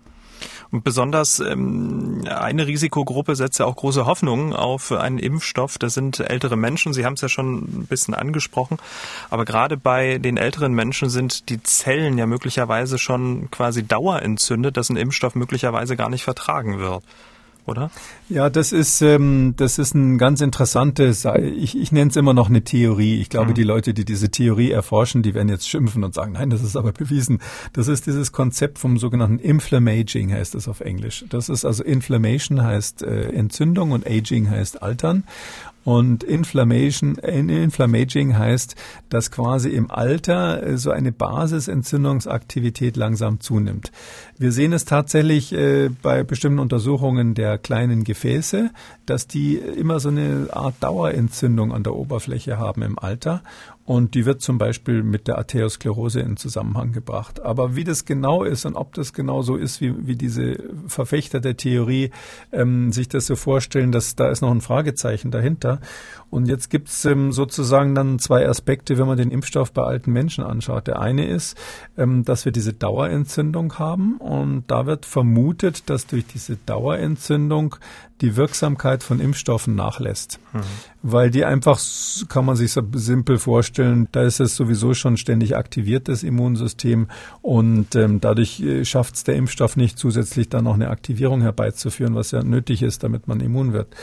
[0.72, 5.78] Und besonders ähm, eine Risikogruppe setzt ja auch große Hoffnungen auf einen Impfstoff.
[5.78, 6.94] Das sind ältere Menschen.
[6.94, 8.78] Sie haben es ja schon ein bisschen angesprochen.
[9.30, 14.90] Aber gerade bei den älteren Menschen sind die Zellen ja möglicherweise schon quasi dauerentzündet, dass
[14.90, 17.04] ein Impfstoff möglicherweise gar nicht vertragen wird
[17.70, 17.92] oder?
[18.28, 21.26] Ja, das ist ähm, das ist ein ganz interessantes.
[21.26, 23.22] Ich, ich nenne es immer noch eine Theorie.
[23.22, 23.56] Ich glaube, mhm.
[23.56, 26.76] die Leute, die diese Theorie erforschen, die werden jetzt schimpfen und sagen, nein, das ist
[26.76, 27.40] aber bewiesen.
[27.74, 31.26] Das ist dieses Konzept vom sogenannten Inflammaging heißt es auf Englisch.
[31.30, 35.24] Das ist also Inflammation heißt äh, Entzündung und Aging heißt Altern.
[35.86, 38.76] Und Inflammation, Inflammaging heißt,
[39.10, 43.92] dass quasi im Alter äh, so eine Basisentzündungsaktivität langsam zunimmt.
[44.38, 48.72] Wir sehen es tatsächlich äh, bei bestimmten Untersuchungen der kleinen Gefäße,
[49.06, 53.42] dass die immer so eine Art Dauerentzündung an der Oberfläche haben im Alter.
[53.90, 57.42] Und die wird zum Beispiel mit der Arteriosklerose in Zusammenhang gebracht.
[57.42, 61.40] Aber wie das genau ist und ob das genau so ist, wie, wie diese Verfechter
[61.40, 62.12] der Theorie
[62.52, 65.80] ähm, sich das so vorstellen, dass da ist noch ein Fragezeichen dahinter.
[66.30, 70.12] Und jetzt gibt es ähm, sozusagen dann zwei Aspekte, wenn man den Impfstoff bei alten
[70.12, 70.86] Menschen anschaut.
[70.86, 71.58] Der eine ist,
[71.98, 77.76] ähm, dass wir diese Dauerentzündung haben und da wird vermutet, dass durch diese Dauerentzündung
[78.22, 80.40] die Wirksamkeit von Impfstoffen nachlässt.
[80.54, 80.60] Mhm.
[81.02, 81.80] Weil die einfach,
[82.28, 87.08] kann man sich so simpel vorstellen, da ist es sowieso schon ständig aktiviert, das Immunsystem.
[87.42, 92.16] Und ähm, dadurch äh, schafft es der Impfstoff nicht zusätzlich dann noch eine Aktivierung herbeizuführen,
[92.16, 93.96] was ja nötig ist, damit man immun wird.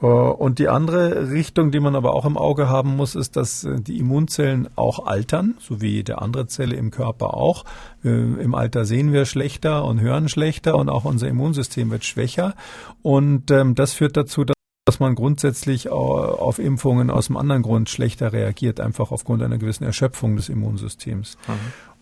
[0.00, 3.64] Äh, und die andere Richtung, die man aber auch im Auge haben muss, ist, dass
[3.64, 7.64] äh, die Immunzellen auch altern, so wie jede andere Zelle im Körper auch.
[8.04, 12.54] Äh, Im Alter sehen wir schlechter und hören schlechter und auch unser Immunsystem wird schwächer.
[13.02, 18.32] Und ähm, das führt dazu, dass man grundsätzlich auf Impfungen aus einem anderen Grund schlechter
[18.32, 21.36] reagiert, einfach aufgrund einer gewissen Erschöpfung des Immunsystems.
[21.48, 21.52] Mhm.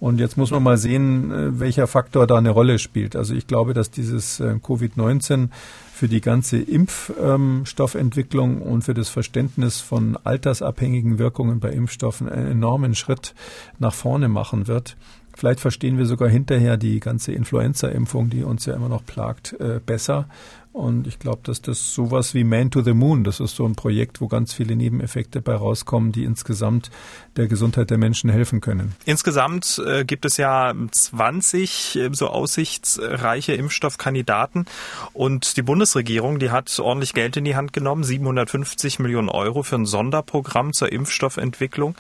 [0.01, 3.17] Und jetzt muss man mal sehen, welcher Faktor da eine Rolle spielt.
[3.17, 5.49] Also ich glaube, dass dieses Covid-19
[5.95, 12.97] für die ganze Impfstoffentwicklung und für das Verständnis von altersabhängigen Wirkungen bei Impfstoffen einen enormen
[12.97, 13.33] Schritt
[13.79, 14.97] nach vorne machen wird.
[15.37, 19.79] Vielleicht verstehen wir sogar hinterher die ganze Influenza-Impfung, die uns ja immer noch plagt, äh,
[19.85, 20.27] besser
[20.75, 23.77] Und ich glaube, dass das sowas wie Man to the Moon, das ist so ein
[23.77, 26.91] Projekt, wo ganz viele Nebeneffekte bei rauskommen, die insgesamt
[27.37, 28.97] der Gesundheit der Menschen helfen können.
[29.05, 34.67] Insgesamt äh, gibt es ja 20 äh, so aussichtsreiche Impfstoffkandidaten
[35.13, 39.77] und die Bundesregierung, die hat ordentlich Geld in die Hand genommen, 750 Millionen Euro für
[39.77, 41.95] ein Sonderprogramm zur Impfstoffentwicklung.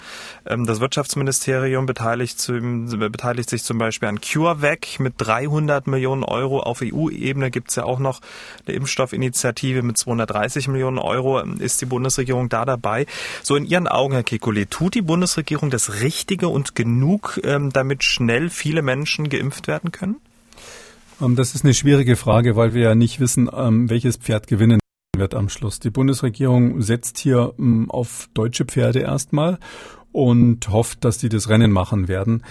[0.46, 6.58] Ähm, das Wirtschaftsministerium beteiligt, zum, beteiligt sich zum Beispiel an CureVac mit 300 Millionen Euro.
[6.58, 8.20] Auf EU-Ebene gibt es ja auch noch
[8.66, 11.40] eine Impfstoffinitiative mit 230 Millionen Euro.
[11.40, 13.06] Ist die Bundesregierung da dabei?
[13.42, 18.04] So in Ihren Augen, Herr Kekulé, tut die Bundesregierung das Richtige und genug, ähm, damit
[18.04, 20.16] schnell viele Menschen geimpft werden können?
[21.20, 24.80] Ähm, das ist eine schwierige Frage, weil wir ja nicht wissen, ähm, welches Pferd gewinnen
[25.16, 25.78] wird am Schluss.
[25.78, 27.54] Die Bundesregierung setzt hier
[27.88, 29.58] auf deutsche Pferde erstmal
[30.10, 32.42] und hofft, dass die das Rennen machen werden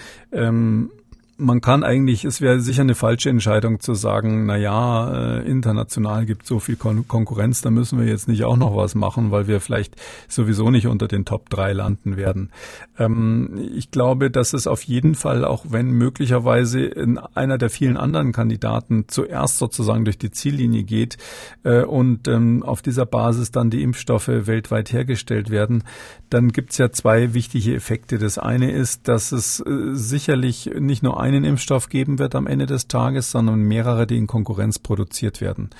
[1.36, 6.26] man kann eigentlich, es wäre sicher eine falsche Entscheidung zu sagen, na ja, äh, international
[6.26, 9.48] gibt so viel Kon Konkurrenz, da müssen wir jetzt nicht auch noch was machen, weil
[9.48, 9.96] wir vielleicht
[10.28, 12.50] sowieso nicht unter den Top 3 landen werden.
[12.98, 17.96] Ähm, ich glaube, dass es auf jeden Fall, auch wenn möglicherweise in einer der vielen
[17.96, 21.16] anderen Kandidaten zuerst sozusagen durch die Ziellinie geht
[21.64, 25.82] äh, und ähm, auf dieser Basis dann die Impfstoffe weltweit hergestellt werden,
[26.30, 28.18] dann gibt es ja zwei wichtige Effekte.
[28.18, 32.66] Das eine ist, dass es äh, sicherlich nicht nur einen Impfstoff geben wird am Ende
[32.66, 35.70] des Tages, sondern mehrere, die in Konkurrenz produziert werden.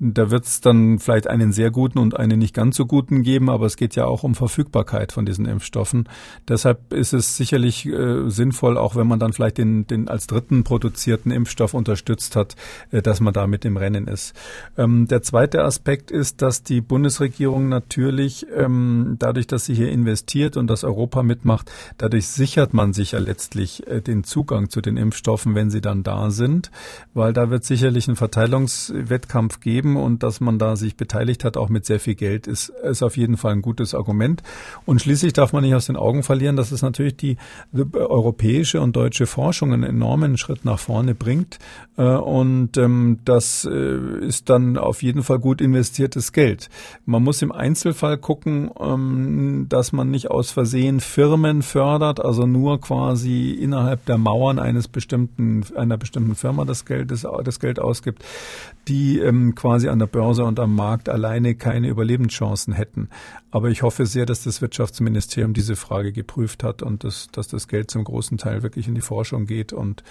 [0.00, 3.50] Da wird es dann vielleicht einen sehr guten und einen nicht ganz so guten geben,
[3.50, 6.08] aber es geht ja auch um Verfügbarkeit von diesen Impfstoffen.
[6.46, 10.62] Deshalb ist es sicherlich äh, sinnvoll, auch wenn man dann vielleicht den, den als dritten
[10.62, 12.54] produzierten Impfstoff unterstützt hat,
[12.92, 14.34] äh, dass man da mit im Rennen ist.
[14.76, 20.56] Ähm, der zweite Aspekt ist, dass die Bundesregierung natürlich ähm, dadurch, dass sie hier investiert
[20.56, 24.96] und dass Europa mitmacht, dadurch sichert man sich ja letztlich äh, den Zugang zu den
[24.96, 26.70] Impfstoffen, wenn sie dann da sind,
[27.14, 31.68] weil da wird sicherlich ein Verteilungswettkampf geben und dass man da sich beteiligt hat, auch
[31.68, 34.42] mit sehr viel Geld, ist, ist auf jeden Fall ein gutes Argument.
[34.86, 37.36] Und schließlich darf man nicht aus den Augen verlieren, dass es natürlich die,
[37.72, 41.58] die europäische und deutsche Forschung einen enormen Schritt nach vorne bringt.
[41.96, 46.68] Äh, und ähm, das äh, ist dann auf jeden Fall gut investiertes Geld.
[47.04, 52.80] Man muss im Einzelfall gucken, ähm, dass man nicht aus Versehen Firmen fördert, also nur
[52.80, 58.24] quasi innerhalb der Mauern eines bestimmten, einer bestimmten Firma das Geld, das, das Geld ausgibt,
[58.86, 63.08] die ähm, quasi an der Börse und am Markt alleine keine Überlebenschancen hätten.
[63.50, 67.66] Aber ich hoffe sehr, dass das Wirtschaftsministerium diese Frage geprüft hat und dass, dass das
[67.66, 70.04] Geld zum großen Teil wirklich in die Forschung geht und,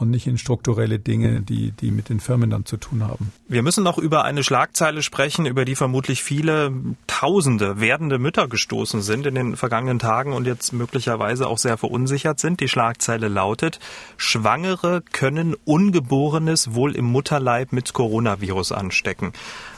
[0.00, 3.32] und nicht in strukturelle Dinge, die, die mit den Firmen dann zu tun haben.
[3.48, 6.72] Wir müssen noch über eine Schlagzeile sprechen, über die vermutlich viele
[7.06, 12.40] Tausende werdende Mütter gestoßen sind in den vergangenen Tagen und jetzt möglicherweise auch sehr verunsichert
[12.40, 12.60] sind.
[12.60, 13.78] Die Schlagzeile lautet,
[14.16, 19.32] Schwangere können Ungeborenes wohl im Mutterleib mit Coronavirus anstecken.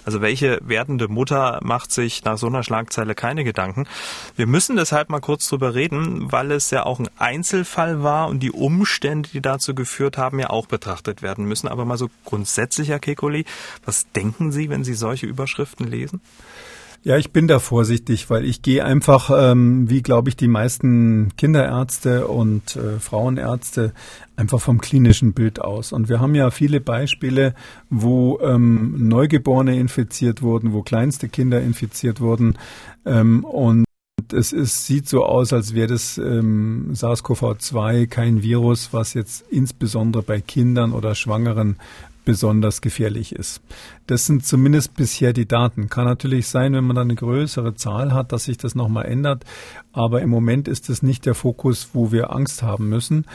[0.05, 3.87] Also welche werdende Mutter macht sich nach so einer Schlagzeile keine Gedanken?
[4.37, 8.41] Wir müssen deshalb mal kurz drüber reden, weil es ja auch ein Einzelfall war und
[8.41, 11.69] die Umstände, die dazu geführt haben, ja auch betrachtet werden müssen.
[11.69, 13.45] Aber mal so grundsätzlich, Herr Kekoli,
[13.85, 16.21] was denken Sie, wenn Sie solche Überschriften lesen?
[17.05, 21.31] Ja, ich bin da vorsichtig, weil ich gehe einfach, ähm, wie glaube ich die meisten
[21.37, 23.93] Kinderärzte und äh, Frauenärzte,
[24.37, 25.93] einfach vom klinischen Bild aus.
[25.93, 27.57] Und wir haben ja viele Beispiele,
[27.91, 32.57] wo ähm, Neugeborene infiziert wurden, wo kleinste Kinder infiziert wurden.
[33.05, 33.85] Ähm, und
[34.33, 40.23] es ist, sieht so aus, als wäre das ähm, SARS-CoV-2 kein Virus, was jetzt insbesondere
[40.23, 41.79] bei Kindern oder Schwangeren
[42.25, 43.63] besonders gefährlich ist.
[44.07, 45.89] Das sind zumindest bisher die Daten.
[45.89, 49.45] Kann natürlich sein, wenn man dann eine größere Zahl hat, dass sich das nochmal ändert.
[49.93, 53.27] Aber im Moment ist es nicht der Fokus, wo wir Angst haben müssen.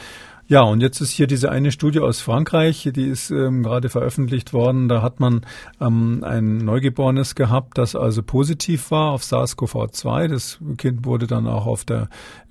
[0.50, 4.54] Ja, und jetzt ist hier diese eine Studie aus Frankreich, die ist ähm, gerade veröffentlicht
[4.54, 4.88] worden.
[4.88, 5.42] Da hat man
[5.78, 10.28] ähm, ein Neugeborenes gehabt, das also positiv war auf SARS-CoV-2.
[10.28, 12.08] Das Kind wurde dann auch auf der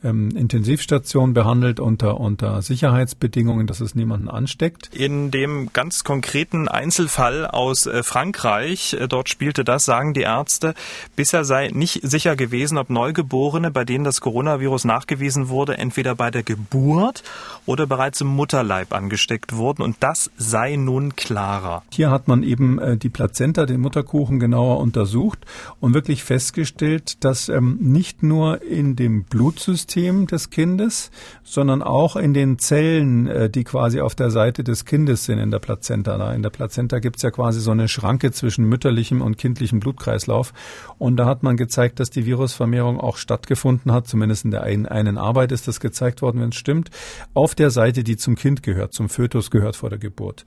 [0.07, 4.89] ähm, Intensivstation behandelt unter, unter Sicherheitsbedingungen, dass es niemanden ansteckt.
[4.95, 10.73] In dem ganz konkreten Einzelfall aus äh, Frankreich, äh, dort spielte das, sagen die Ärzte,
[11.15, 16.31] bisher sei nicht sicher gewesen, ob Neugeborene, bei denen das Coronavirus nachgewiesen wurde, entweder bei
[16.31, 17.23] der Geburt
[17.65, 21.83] oder bereits im Mutterleib angesteckt wurden und das sei nun klarer.
[21.91, 25.39] Hier hat man eben äh, die Plazenta, den Mutterkuchen genauer untersucht
[25.79, 31.11] und wirklich festgestellt, dass ähm, nicht nur in dem Blutsystem Immunsystem des Kindes,
[31.43, 35.51] sondern auch in den Zellen, äh, die quasi auf der Seite des Kindes sind in
[35.51, 36.33] der Plazenta.
[36.33, 40.53] In der Plazenta gibt es ja quasi so eine Schranke zwischen mütterlichem und kindlichem Blutkreislauf.
[40.97, 44.07] Und da hat man gezeigt, dass die Virusvermehrung auch stattgefunden hat.
[44.07, 46.89] Zumindest in der einen, einen Arbeit ist das gezeigt worden, wenn es stimmt.
[47.33, 50.45] Auf der Seite, die zum Kind gehört, zum Fötus gehört vor der Geburt.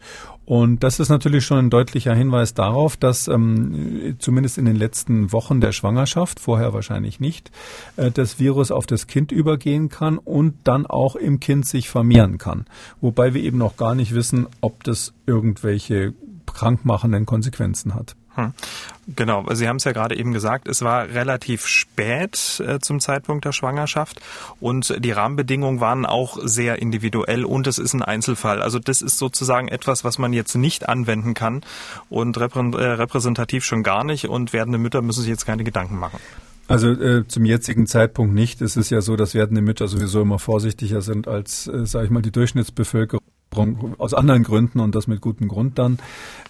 [0.50, 5.32] Und das ist natürlich schon ein deutlicher Hinweis darauf, dass ähm, zumindest in den letzten
[5.32, 7.52] Wochen der Schwangerschaft, vorher wahrscheinlich nicht,
[7.96, 12.38] äh, das Virus auf das Kind übergehen kann und dann auch im Kind sich vermehren
[12.38, 12.66] kann.
[13.00, 16.14] Wobei wir eben noch gar nicht wissen, ob das irgendwelche
[16.46, 18.16] krankmachenden Konsequenzen hat.
[18.34, 18.52] Hm.
[19.16, 23.44] Genau, Sie haben es ja gerade eben gesagt, es war relativ spät äh, zum Zeitpunkt
[23.44, 24.20] der Schwangerschaft
[24.60, 28.62] und die Rahmenbedingungen waren auch sehr individuell und es ist ein Einzelfall.
[28.62, 31.62] Also das ist sozusagen etwas, was man jetzt nicht anwenden kann
[32.08, 35.96] und reprä äh, repräsentativ schon gar nicht und werdende Mütter müssen sich jetzt keine Gedanken
[35.96, 36.20] machen.
[36.70, 38.62] Also äh, zum jetzigen Zeitpunkt nicht.
[38.62, 42.10] Es ist ja so, dass werdende Mütter sowieso immer vorsichtiger sind als, äh, sage ich
[42.12, 43.24] mal, die Durchschnittsbevölkerung
[43.98, 45.98] aus anderen Gründen und das mit gutem Grund dann.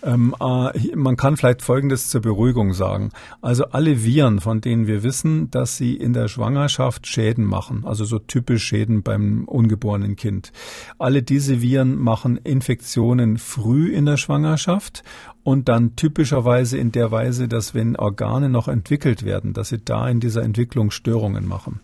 [0.03, 3.11] Ähm, äh, man kann vielleicht Folgendes zur Beruhigung sagen.
[3.41, 8.05] Also alle Viren, von denen wir wissen, dass sie in der Schwangerschaft Schäden machen, also
[8.05, 10.53] so typisch Schäden beim ungeborenen Kind.
[10.99, 15.03] Alle diese Viren machen Infektionen früh in der Schwangerschaft
[15.43, 20.09] und dann typischerweise in der Weise, dass wenn Organe noch entwickelt werden, dass sie da
[20.09, 21.81] in dieser Entwicklung Störungen machen.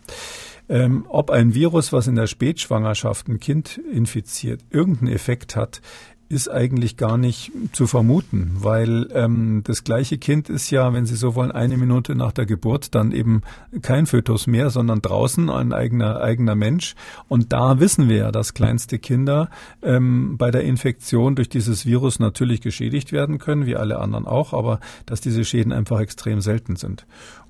[0.68, 5.80] Ähm, ob ein Virus, was in der Spätschwangerschaft ein Kind infiziert, irgendeinen Effekt hat,
[6.28, 11.14] ist eigentlich gar nicht zu vermuten, weil ähm, das gleiche Kind ist ja, wenn Sie
[11.14, 13.42] so wollen, eine Minute nach der Geburt dann eben
[13.82, 16.96] kein Fötus mehr, sondern draußen ein eigener eigener Mensch.
[17.28, 19.50] Und da wissen wir ja, dass kleinste Kinder
[19.82, 24.52] ähm, bei der Infektion durch dieses Virus natürlich geschädigt werden können, wie alle anderen auch,
[24.52, 27.06] aber dass diese Schäden einfach extrem selten sind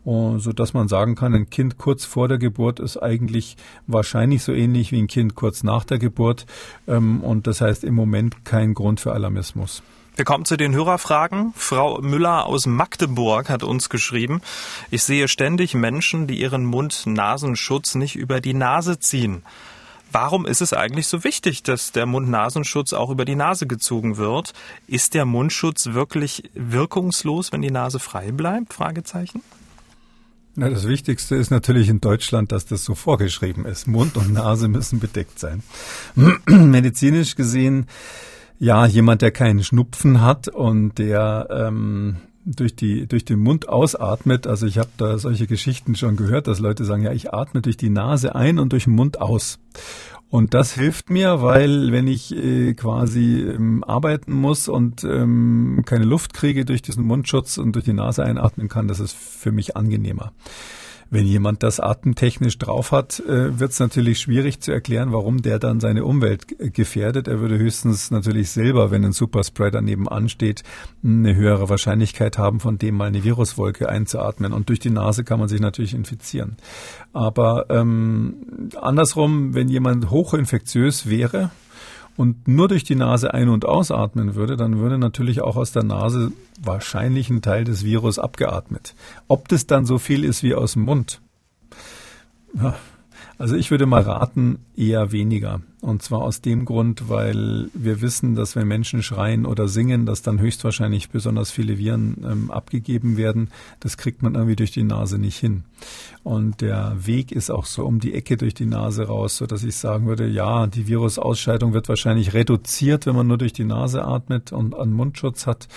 [0.06, 3.56] so dass man sagen kann, ein Kind kurz vor der Geburt ist eigentlich
[3.88, 6.46] wahrscheinlich so ähnlich wie ein Kind kurz nach der Geburt.
[6.86, 9.82] Ähm, und das heißt im Moment kein Grund für Alarmismus.
[10.14, 11.52] Wir kommen zu den Hörerfragen.
[11.56, 14.40] Frau Müller aus Magdeburg hat uns geschrieben,
[14.90, 19.42] ich sehe ständig Menschen, die ihren Mund-Nasenschutz nicht über die Nase ziehen.
[20.12, 24.54] Warum ist es eigentlich so wichtig, dass der Mund-Nasenschutz auch über die Nase gezogen wird?
[24.86, 28.72] Ist der Mundschutz wirklich wirkungslos, wenn die Nase frei bleibt?
[28.72, 29.42] Fragezeichen.
[30.58, 33.86] Na, das Wichtigste ist natürlich in Deutschland, dass das so vorgeschrieben ist.
[33.86, 35.62] Mund und Nase müssen bedeckt sein.
[36.46, 37.86] Medizinisch gesehen,
[38.58, 42.16] ja, jemand, der keinen Schnupfen hat und der ähm,
[42.46, 44.46] durch die durch den Mund ausatmet.
[44.46, 47.76] Also ich habe da solche Geschichten schon gehört, dass Leute sagen, ja, ich atme durch
[47.76, 49.58] die Nase ein und durch den Mund aus.
[50.28, 56.04] Und das hilft mir, weil wenn ich äh, quasi ähm, arbeiten muss und ähm, keine
[56.04, 59.76] Luft kriege durch diesen Mundschutz und durch die Nase einatmen kann, das ist für mich
[59.76, 60.32] angenehmer.
[61.08, 65.58] Wenn jemand das atemtechnisch drauf hat, äh, wird es natürlich schwierig zu erklären, warum der
[65.58, 67.28] dann seine Umwelt gefährdet.
[67.28, 70.62] Er würde höchstens natürlich selber, wenn ein Superspreader nebenan steht,
[71.04, 74.52] eine höhere Wahrscheinlichkeit haben, von dem mal eine Viruswolke einzuatmen.
[74.52, 76.56] Und durch die Nase kann man sich natürlich infizieren.
[77.12, 81.50] Aber ähm, andersrum, wenn jemand hochinfektiös wäre,
[82.16, 85.84] und nur durch die Nase ein- und ausatmen würde, dann würde natürlich auch aus der
[85.84, 88.94] Nase wahrscheinlich ein Teil des Virus abgeatmet.
[89.28, 91.20] Ob das dann so viel ist wie aus dem Mund,
[92.54, 92.74] ja,
[93.38, 95.60] also ich würde mal raten, eher weniger.
[95.86, 100.20] Und zwar aus dem Grund, weil wir wissen, dass wenn Menschen schreien oder singen, dass
[100.20, 103.50] dann höchstwahrscheinlich besonders viele Viren ähm, abgegeben werden.
[103.78, 105.62] Das kriegt man irgendwie durch die Nase nicht hin.
[106.24, 109.62] Und der Weg ist auch so um die Ecke durch die Nase raus, so dass
[109.62, 114.04] ich sagen würde, ja, die Virusausscheidung wird wahrscheinlich reduziert, wenn man nur durch die Nase
[114.04, 115.68] atmet und einen Mundschutz hat.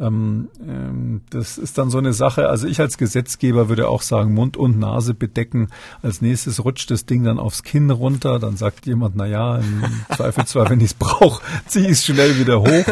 [0.00, 2.48] Ähm, ähm, das ist dann so eine Sache.
[2.48, 5.68] Also ich als Gesetzgeber würde auch sagen, Mund und Nase bedecken.
[6.02, 8.40] Als nächstes rutscht das Ding dann aufs Kinn runter.
[8.40, 9.84] Dann sagt jemand, na ja, im
[10.14, 12.84] Zweifelsfall, wenn ich es brauche, ziehe ich es schnell wieder hoch.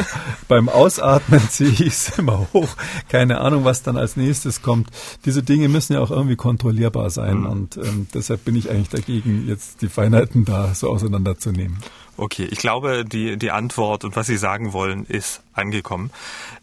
[0.49, 2.69] Beim Ausatmen ziehe ich es immer hoch.
[3.09, 4.89] Keine Ahnung, was dann als nächstes kommt.
[5.25, 7.41] Diese Dinge müssen ja auch irgendwie kontrollierbar sein.
[7.41, 7.47] Mhm.
[7.47, 11.79] Und ähm, deshalb bin ich eigentlich dagegen, jetzt die Feinheiten da so auseinanderzunehmen.
[12.17, 16.11] Okay, ich glaube, die, die Antwort und was Sie sagen wollen, ist angekommen.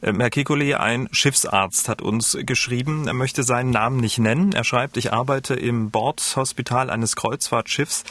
[0.01, 4.51] Ähm, Herr Kekulé, ein Schiffsarzt hat uns geschrieben, er möchte seinen Namen nicht nennen.
[4.53, 8.03] Er schreibt, ich arbeite im Bordhospital eines Kreuzfahrtschiffs.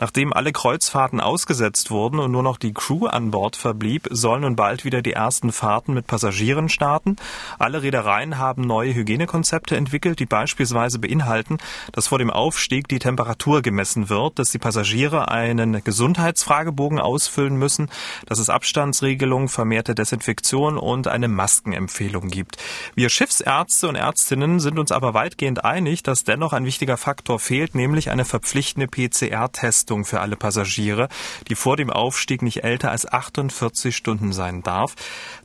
[0.00, 4.56] Nachdem alle Kreuzfahrten ausgesetzt wurden und nur noch die Crew an Bord verblieb, sollen nun
[4.56, 7.16] bald wieder die ersten Fahrten mit Passagieren starten.
[7.58, 11.58] Alle Reedereien haben neue Hygienekonzepte entwickelt, die beispielsweise beinhalten,
[11.92, 17.56] dass vor dem Aufstieg die Temperatur gemessen wird, dass die Passagiere einen Gesundheitsfragebogen Fragebogen ausfüllen
[17.56, 17.88] müssen,
[18.26, 22.58] dass es Abstandsregelungen, vermehrte Desinfektion und eine Maskenempfehlung gibt.
[22.94, 27.74] Wir Schiffsärzte und Ärztinnen sind uns aber weitgehend einig, dass dennoch ein wichtiger Faktor fehlt,
[27.74, 31.08] nämlich eine verpflichtende PCR-Testung für alle Passagiere,
[31.48, 34.94] die vor dem Aufstieg nicht älter als 48 Stunden sein darf.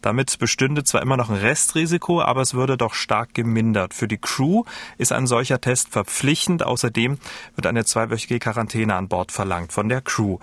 [0.01, 3.93] Damit bestünde zwar immer noch ein Restrisiko, aber es würde doch stark gemindert.
[3.93, 4.63] Für die Crew
[4.97, 6.63] ist ein solcher Test verpflichtend.
[6.63, 7.17] Außerdem
[7.55, 10.37] wird eine zweiwöchige Quarantäne an Bord verlangt von der Crew.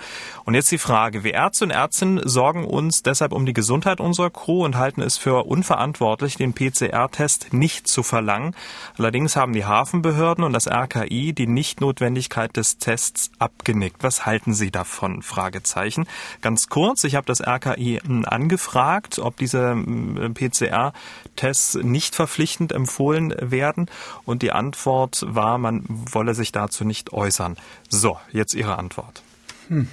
[0.44, 4.30] Und jetzt die Frage, wir Ärzte und Ärztinnen sorgen uns deshalb um die Gesundheit unserer
[4.30, 8.54] Crew und halten es für unverantwortlich, den PCR-Test nicht zu verlangen.
[8.96, 14.02] Allerdings haben die Hafenbehörden und das RKI die Nichtnotwendigkeit des Tests abgenickt.
[14.02, 15.20] Was halten Sie davon?
[15.20, 16.06] Fragezeichen.
[16.40, 23.90] Ganz kurz, ich habe das RKI angefragt, ob diese hm, PCR-Tests nicht verpflichtend empfohlen werden
[24.24, 27.58] und die Antwort war, man wolle sich dazu nicht äußern.
[27.90, 29.22] So, jetzt Ihre Antwort.
[29.68, 29.88] Hm.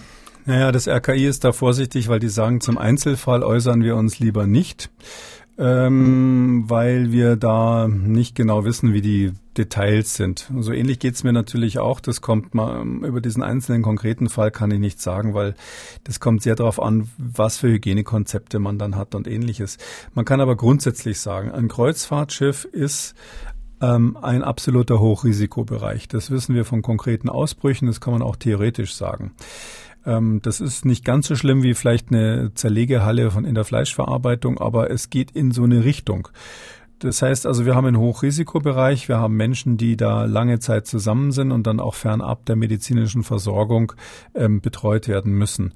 [0.45, 4.47] Naja, das RKI ist da vorsichtig, weil die sagen, zum Einzelfall äußern wir uns lieber
[4.47, 4.89] nicht
[5.57, 10.51] ähm, weil wir da nicht genau wissen, wie die Details sind.
[10.59, 12.01] So ähnlich geht's mir natürlich auch.
[12.01, 15.55] Das kommt mal über diesen einzelnen konkreten Fall kann ich nicht sagen, weil
[16.03, 19.77] das kommt sehr darauf an, was für Hygienekonzepte man dann hat und ähnliches.
[20.13, 23.15] Man kann aber grundsätzlich sagen, ein Kreuzfahrtschiff ist
[23.81, 26.09] ähm, ein absoluter Hochrisikobereich.
[26.09, 29.31] Das wissen wir von konkreten Ausbrüchen, das kann man auch theoretisch sagen.
[30.05, 34.59] Ähm, das ist nicht ganz so schlimm wie vielleicht eine Zerlegehalle von in der Fleischverarbeitung,
[34.59, 36.29] aber es geht in so eine Richtung.
[36.99, 41.31] Das heißt also, wir haben einen Hochrisikobereich, wir haben Menschen, die da lange Zeit zusammen
[41.31, 43.93] sind und dann auch fernab der medizinischen Versorgung
[44.33, 45.73] ähm, betreut werden müssen.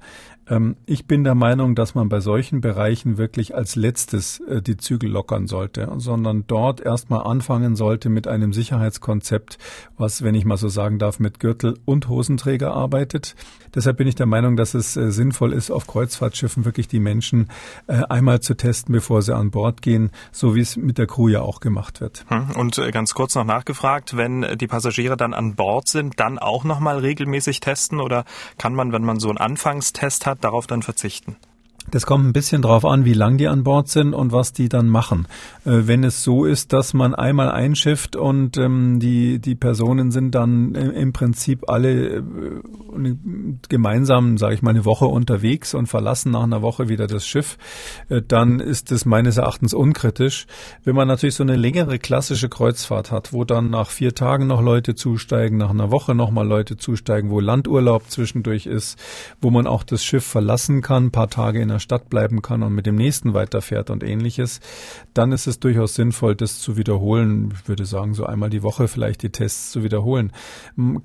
[0.50, 4.76] Ähm, ich bin der Meinung, dass man bei solchen Bereichen wirklich als letztes äh, die
[4.76, 9.58] Zügel lockern sollte, sondern dort erstmal anfangen sollte mit einem Sicherheitskonzept,
[9.96, 13.36] was, wenn ich mal so sagen darf, mit Gürtel und Hosenträger arbeitet.
[13.74, 17.48] Deshalb bin ich der Meinung, dass es äh, sinnvoll ist, auf Kreuzfahrtschiffen wirklich die Menschen
[17.86, 21.28] äh, einmal zu testen, bevor sie an Bord gehen, so wie es mit der Crew
[21.28, 22.24] ja auch gemacht wird.
[22.28, 26.64] Hm, und ganz kurz noch nachgefragt, wenn die Passagiere dann an Bord sind, dann auch
[26.64, 28.24] nochmal regelmäßig testen oder
[28.58, 31.36] kann man, wenn man so einen Anfangstest hat, darauf dann verzichten?
[31.90, 34.68] Das kommt ein bisschen drauf an, wie lang die an Bord sind und was die
[34.68, 35.26] dann machen.
[35.64, 40.34] Äh, wenn es so ist, dass man einmal einschifft und ähm, die, die Personen sind
[40.34, 42.22] dann im Prinzip alle äh,
[43.68, 47.58] gemeinsam, sage ich mal, eine Woche unterwegs und verlassen nach einer Woche wieder das Schiff,
[48.08, 50.46] äh, dann ist es meines Erachtens unkritisch.
[50.84, 54.62] Wenn man natürlich so eine längere klassische Kreuzfahrt hat, wo dann nach vier Tagen noch
[54.62, 58.98] Leute zusteigen, nach einer Woche nochmal Leute zusteigen, wo Landurlaub zwischendurch ist,
[59.40, 62.62] wo man auch das Schiff verlassen kann, ein paar Tage in der Stadt bleiben kann
[62.62, 64.60] und mit dem nächsten weiterfährt und ähnliches,
[65.14, 67.52] dann ist es durchaus sinnvoll, das zu wiederholen.
[67.54, 70.32] Ich würde sagen, so einmal die Woche vielleicht die Tests zu wiederholen.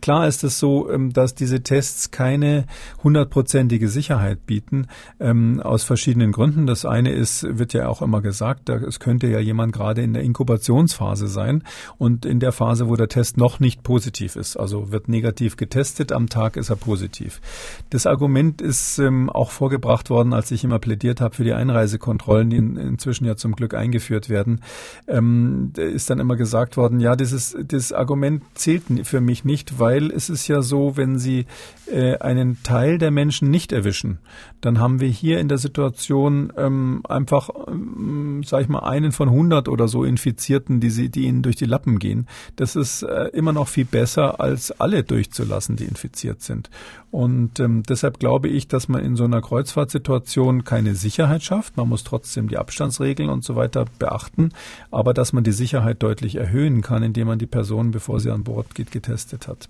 [0.01, 2.65] Klar ist es so, ähm, dass diese Tests keine
[3.03, 4.87] hundertprozentige Sicherheit bieten,
[5.19, 6.67] ähm, aus verschiedenen Gründen.
[6.67, 10.23] Das eine ist, wird ja auch immer gesagt, es könnte ja jemand gerade in der
[10.23, 11.63] Inkubationsphase sein
[11.97, 14.57] und in der Phase, wo der Test noch nicht positiv ist.
[14.57, 17.41] Also wird negativ getestet, am Tag ist er positiv.
[17.89, 22.49] Das Argument ist ähm, auch vorgebracht worden, als ich immer plädiert habe für die Einreisekontrollen,
[22.49, 24.61] die in, inzwischen ja zum Glück eingeführt werden,
[25.07, 30.11] ähm, ist dann immer gesagt worden, ja, dieses, dieses Argument zählt für mich nicht, weil
[30.11, 31.45] es ist ja so, wenn Sie
[31.91, 34.19] äh, einen Teil der Menschen nicht erwischen,
[34.61, 39.29] dann haben wir hier in der Situation ähm, einfach, ähm, sag ich mal, einen von
[39.29, 42.27] 100 oder so Infizierten, die, sie, die ihnen durch die Lappen gehen.
[42.55, 46.69] Das ist äh, immer noch viel besser, als alle durchzulassen, die infiziert sind.
[47.11, 51.77] Und ähm, deshalb glaube ich, dass man in so einer Kreuzfahrtsituation keine Sicherheit schafft.
[51.77, 54.51] Man muss trotzdem die Abstandsregeln und so weiter beachten,
[54.91, 58.43] aber dass man die Sicherheit deutlich erhöhen kann, indem man die Person, bevor sie an
[58.43, 59.67] Bord geht, getestet hat.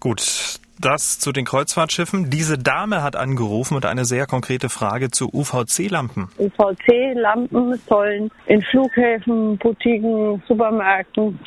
[0.00, 2.28] Gut, das zu den Kreuzfahrtschiffen.
[2.28, 6.28] Diese Dame hat angerufen und eine sehr konkrete Frage zu UVC-Lampen.
[6.38, 11.38] UVC-Lampen sollen in Flughäfen, Boutiquen, Supermärkten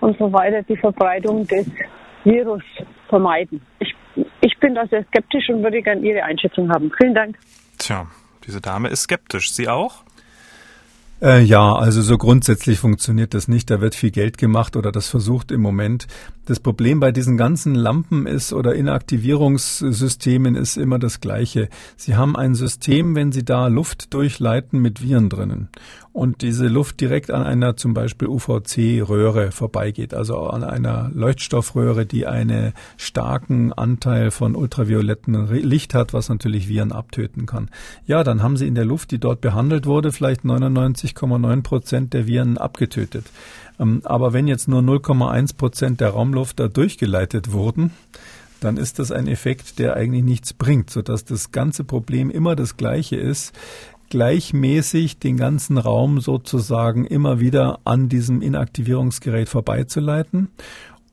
[0.00, 1.66] und so weiter die Verbreitung des
[2.24, 2.62] Virus
[3.08, 3.60] vermeiden.
[3.80, 3.94] Ich,
[4.40, 6.92] ich bin da sehr skeptisch und würde gerne Ihre Einschätzung haben.
[6.96, 7.36] Vielen Dank.
[7.84, 8.06] Tja,
[8.46, 9.52] diese Dame ist skeptisch.
[9.52, 10.04] Sie auch?
[11.20, 13.68] Äh, ja, also so grundsätzlich funktioniert das nicht.
[13.68, 16.06] Da wird viel Geld gemacht oder das versucht im Moment.
[16.46, 21.70] Das Problem bei diesen ganzen Lampen ist oder Inaktivierungssystemen ist immer das gleiche.
[21.96, 25.70] Sie haben ein System, wenn Sie da Luft durchleiten mit Viren drinnen
[26.14, 32.28] und diese Luft direkt an einer zum Beispiel UVC-Röhre vorbeigeht, also an einer Leuchtstoffröhre, die
[32.28, 37.68] einen starken Anteil von ultravioletten Licht hat, was natürlich Viren abtöten kann.
[38.06, 42.28] Ja, dann haben Sie in der Luft, die dort behandelt wurde, vielleicht 99,9 Prozent der
[42.28, 43.24] Viren abgetötet.
[43.78, 47.90] Ähm, aber wenn jetzt nur 0,1 Prozent der Raumluft da durchgeleitet wurden,
[48.60, 52.76] dann ist das ein Effekt, der eigentlich nichts bringt, sodass das ganze Problem immer das
[52.76, 53.52] gleiche ist
[54.10, 60.50] gleichmäßig den ganzen Raum sozusagen immer wieder an diesem Inaktivierungsgerät vorbeizuleiten.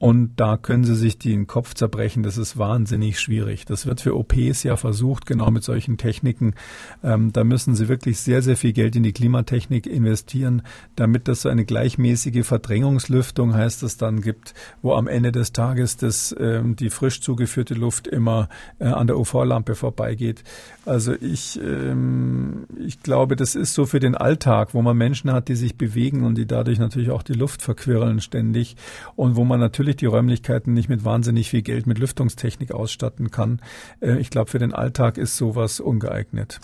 [0.01, 2.23] Und da können Sie sich den Kopf zerbrechen.
[2.23, 3.65] Das ist wahnsinnig schwierig.
[3.65, 6.55] Das wird für OPs ja versucht, genau mit solchen Techniken.
[7.03, 10.63] Ähm, da müssen Sie wirklich sehr, sehr viel Geld in die Klimatechnik investieren,
[10.95, 15.97] damit das so eine gleichmäßige Verdrängungslüftung heißt es dann gibt, wo am Ende des Tages
[15.97, 18.49] das, ähm, die frisch zugeführte Luft immer
[18.79, 20.43] äh, an der UV-Lampe vorbeigeht.
[20.83, 25.47] Also ich, ähm, ich glaube, das ist so für den Alltag, wo man Menschen hat,
[25.47, 28.77] die sich bewegen und die dadurch natürlich auch die Luft verquirlen ständig
[29.15, 33.29] und wo man natürlich natürlich die Räumlichkeiten nicht mit wahnsinnig viel Geld mit Lüftungstechnik ausstatten
[33.31, 33.61] kann.
[34.01, 36.59] Äh, ich glaube, für den Alltag ist sowas ungeeignet.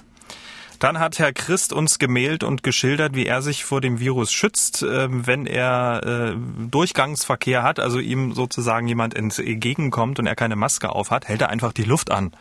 [0.80, 4.84] Dann hat Herr Christ uns gemailt und geschildert, wie er sich vor dem Virus schützt,
[4.84, 6.36] ähm, wenn er äh,
[6.70, 11.50] Durchgangsverkehr hat, also ihm sozusagen jemand entgegenkommt und er keine Maske auf hat, hält er
[11.50, 12.32] einfach die Luft an.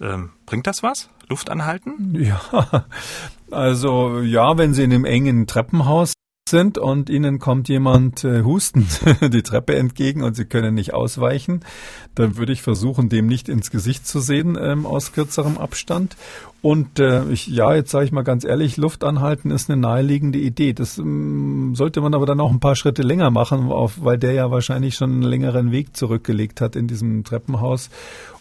[0.00, 1.10] Ähm, bringt das was?
[1.28, 2.14] Luft anhalten?
[2.18, 2.86] Ja,
[3.50, 6.14] also ja, wenn Sie in einem engen Treppenhaus
[6.46, 9.00] sind und ihnen kommt jemand äh, hustend
[9.32, 11.60] die Treppe entgegen und sie können nicht ausweichen,
[12.14, 16.16] dann würde ich versuchen, dem nicht ins Gesicht zu sehen ähm, aus kürzerem Abstand.
[16.60, 20.38] Und äh, ich, ja, jetzt sage ich mal ganz ehrlich, Luft anhalten ist eine naheliegende
[20.38, 20.74] Idee.
[20.74, 24.32] Das ähm, sollte man aber dann auch ein paar Schritte länger machen, auf, weil der
[24.32, 27.88] ja wahrscheinlich schon einen längeren Weg zurückgelegt hat in diesem Treppenhaus.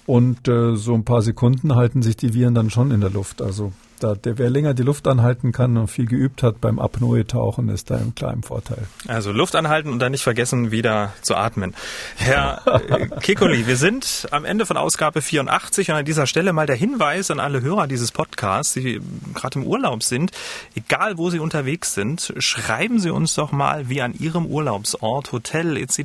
[0.06, 3.42] Und äh, so ein paar Sekunden halten sich die Viren dann schon in der Luft.
[3.42, 3.72] Also
[4.04, 7.90] da, der, wer länger die Luft anhalten kann und viel geübt hat beim Apnoe-Tauchen, ist
[7.90, 8.86] da im kleinen Vorteil.
[9.08, 11.74] Also Luft anhalten und dann nicht vergessen, wieder zu atmen.
[12.16, 16.68] Herr äh, Kekoli, wir sind am Ende von Ausgabe 84 und an dieser Stelle mal
[16.68, 19.00] der Hinweis an alle Hörer dieses Podcasts, die
[19.34, 20.32] gerade im Urlaub sind,
[20.76, 25.78] egal wo sie unterwegs sind, schreiben Sie uns doch mal, wie an Ihrem Urlaubsort, Hotel
[25.78, 25.98] etc.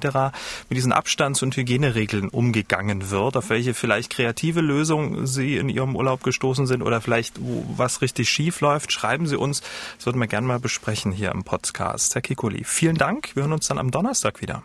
[0.68, 5.96] mit diesen Abstands- und Hygieneregeln umgegangen wird, auf welche vielleicht kreative Lösungen Sie in Ihrem
[5.96, 7.34] Urlaub gestoßen sind oder vielleicht
[7.76, 9.62] was was richtig schief läuft, schreiben Sie uns.
[9.96, 12.14] Das würden wir gerne mal besprechen hier im Podcast.
[12.14, 13.34] Herr Kikuli, vielen Dank.
[13.34, 14.62] Wir hören uns dann am Donnerstag wieder.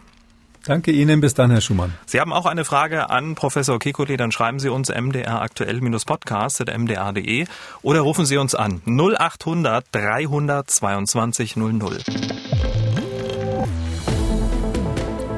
[0.65, 1.21] Danke Ihnen.
[1.21, 1.93] Bis dann, Herr Schumann.
[2.05, 7.45] Sie haben auch eine Frage an Professor Kikuli, dann schreiben Sie uns mdraktuell-podcast.mdr.de
[7.81, 11.99] oder rufen Sie uns an 0800 322 00.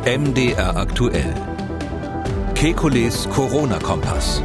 [0.05, 1.35] MDR aktuell.
[2.55, 4.41] Kekules Corona-Kompass.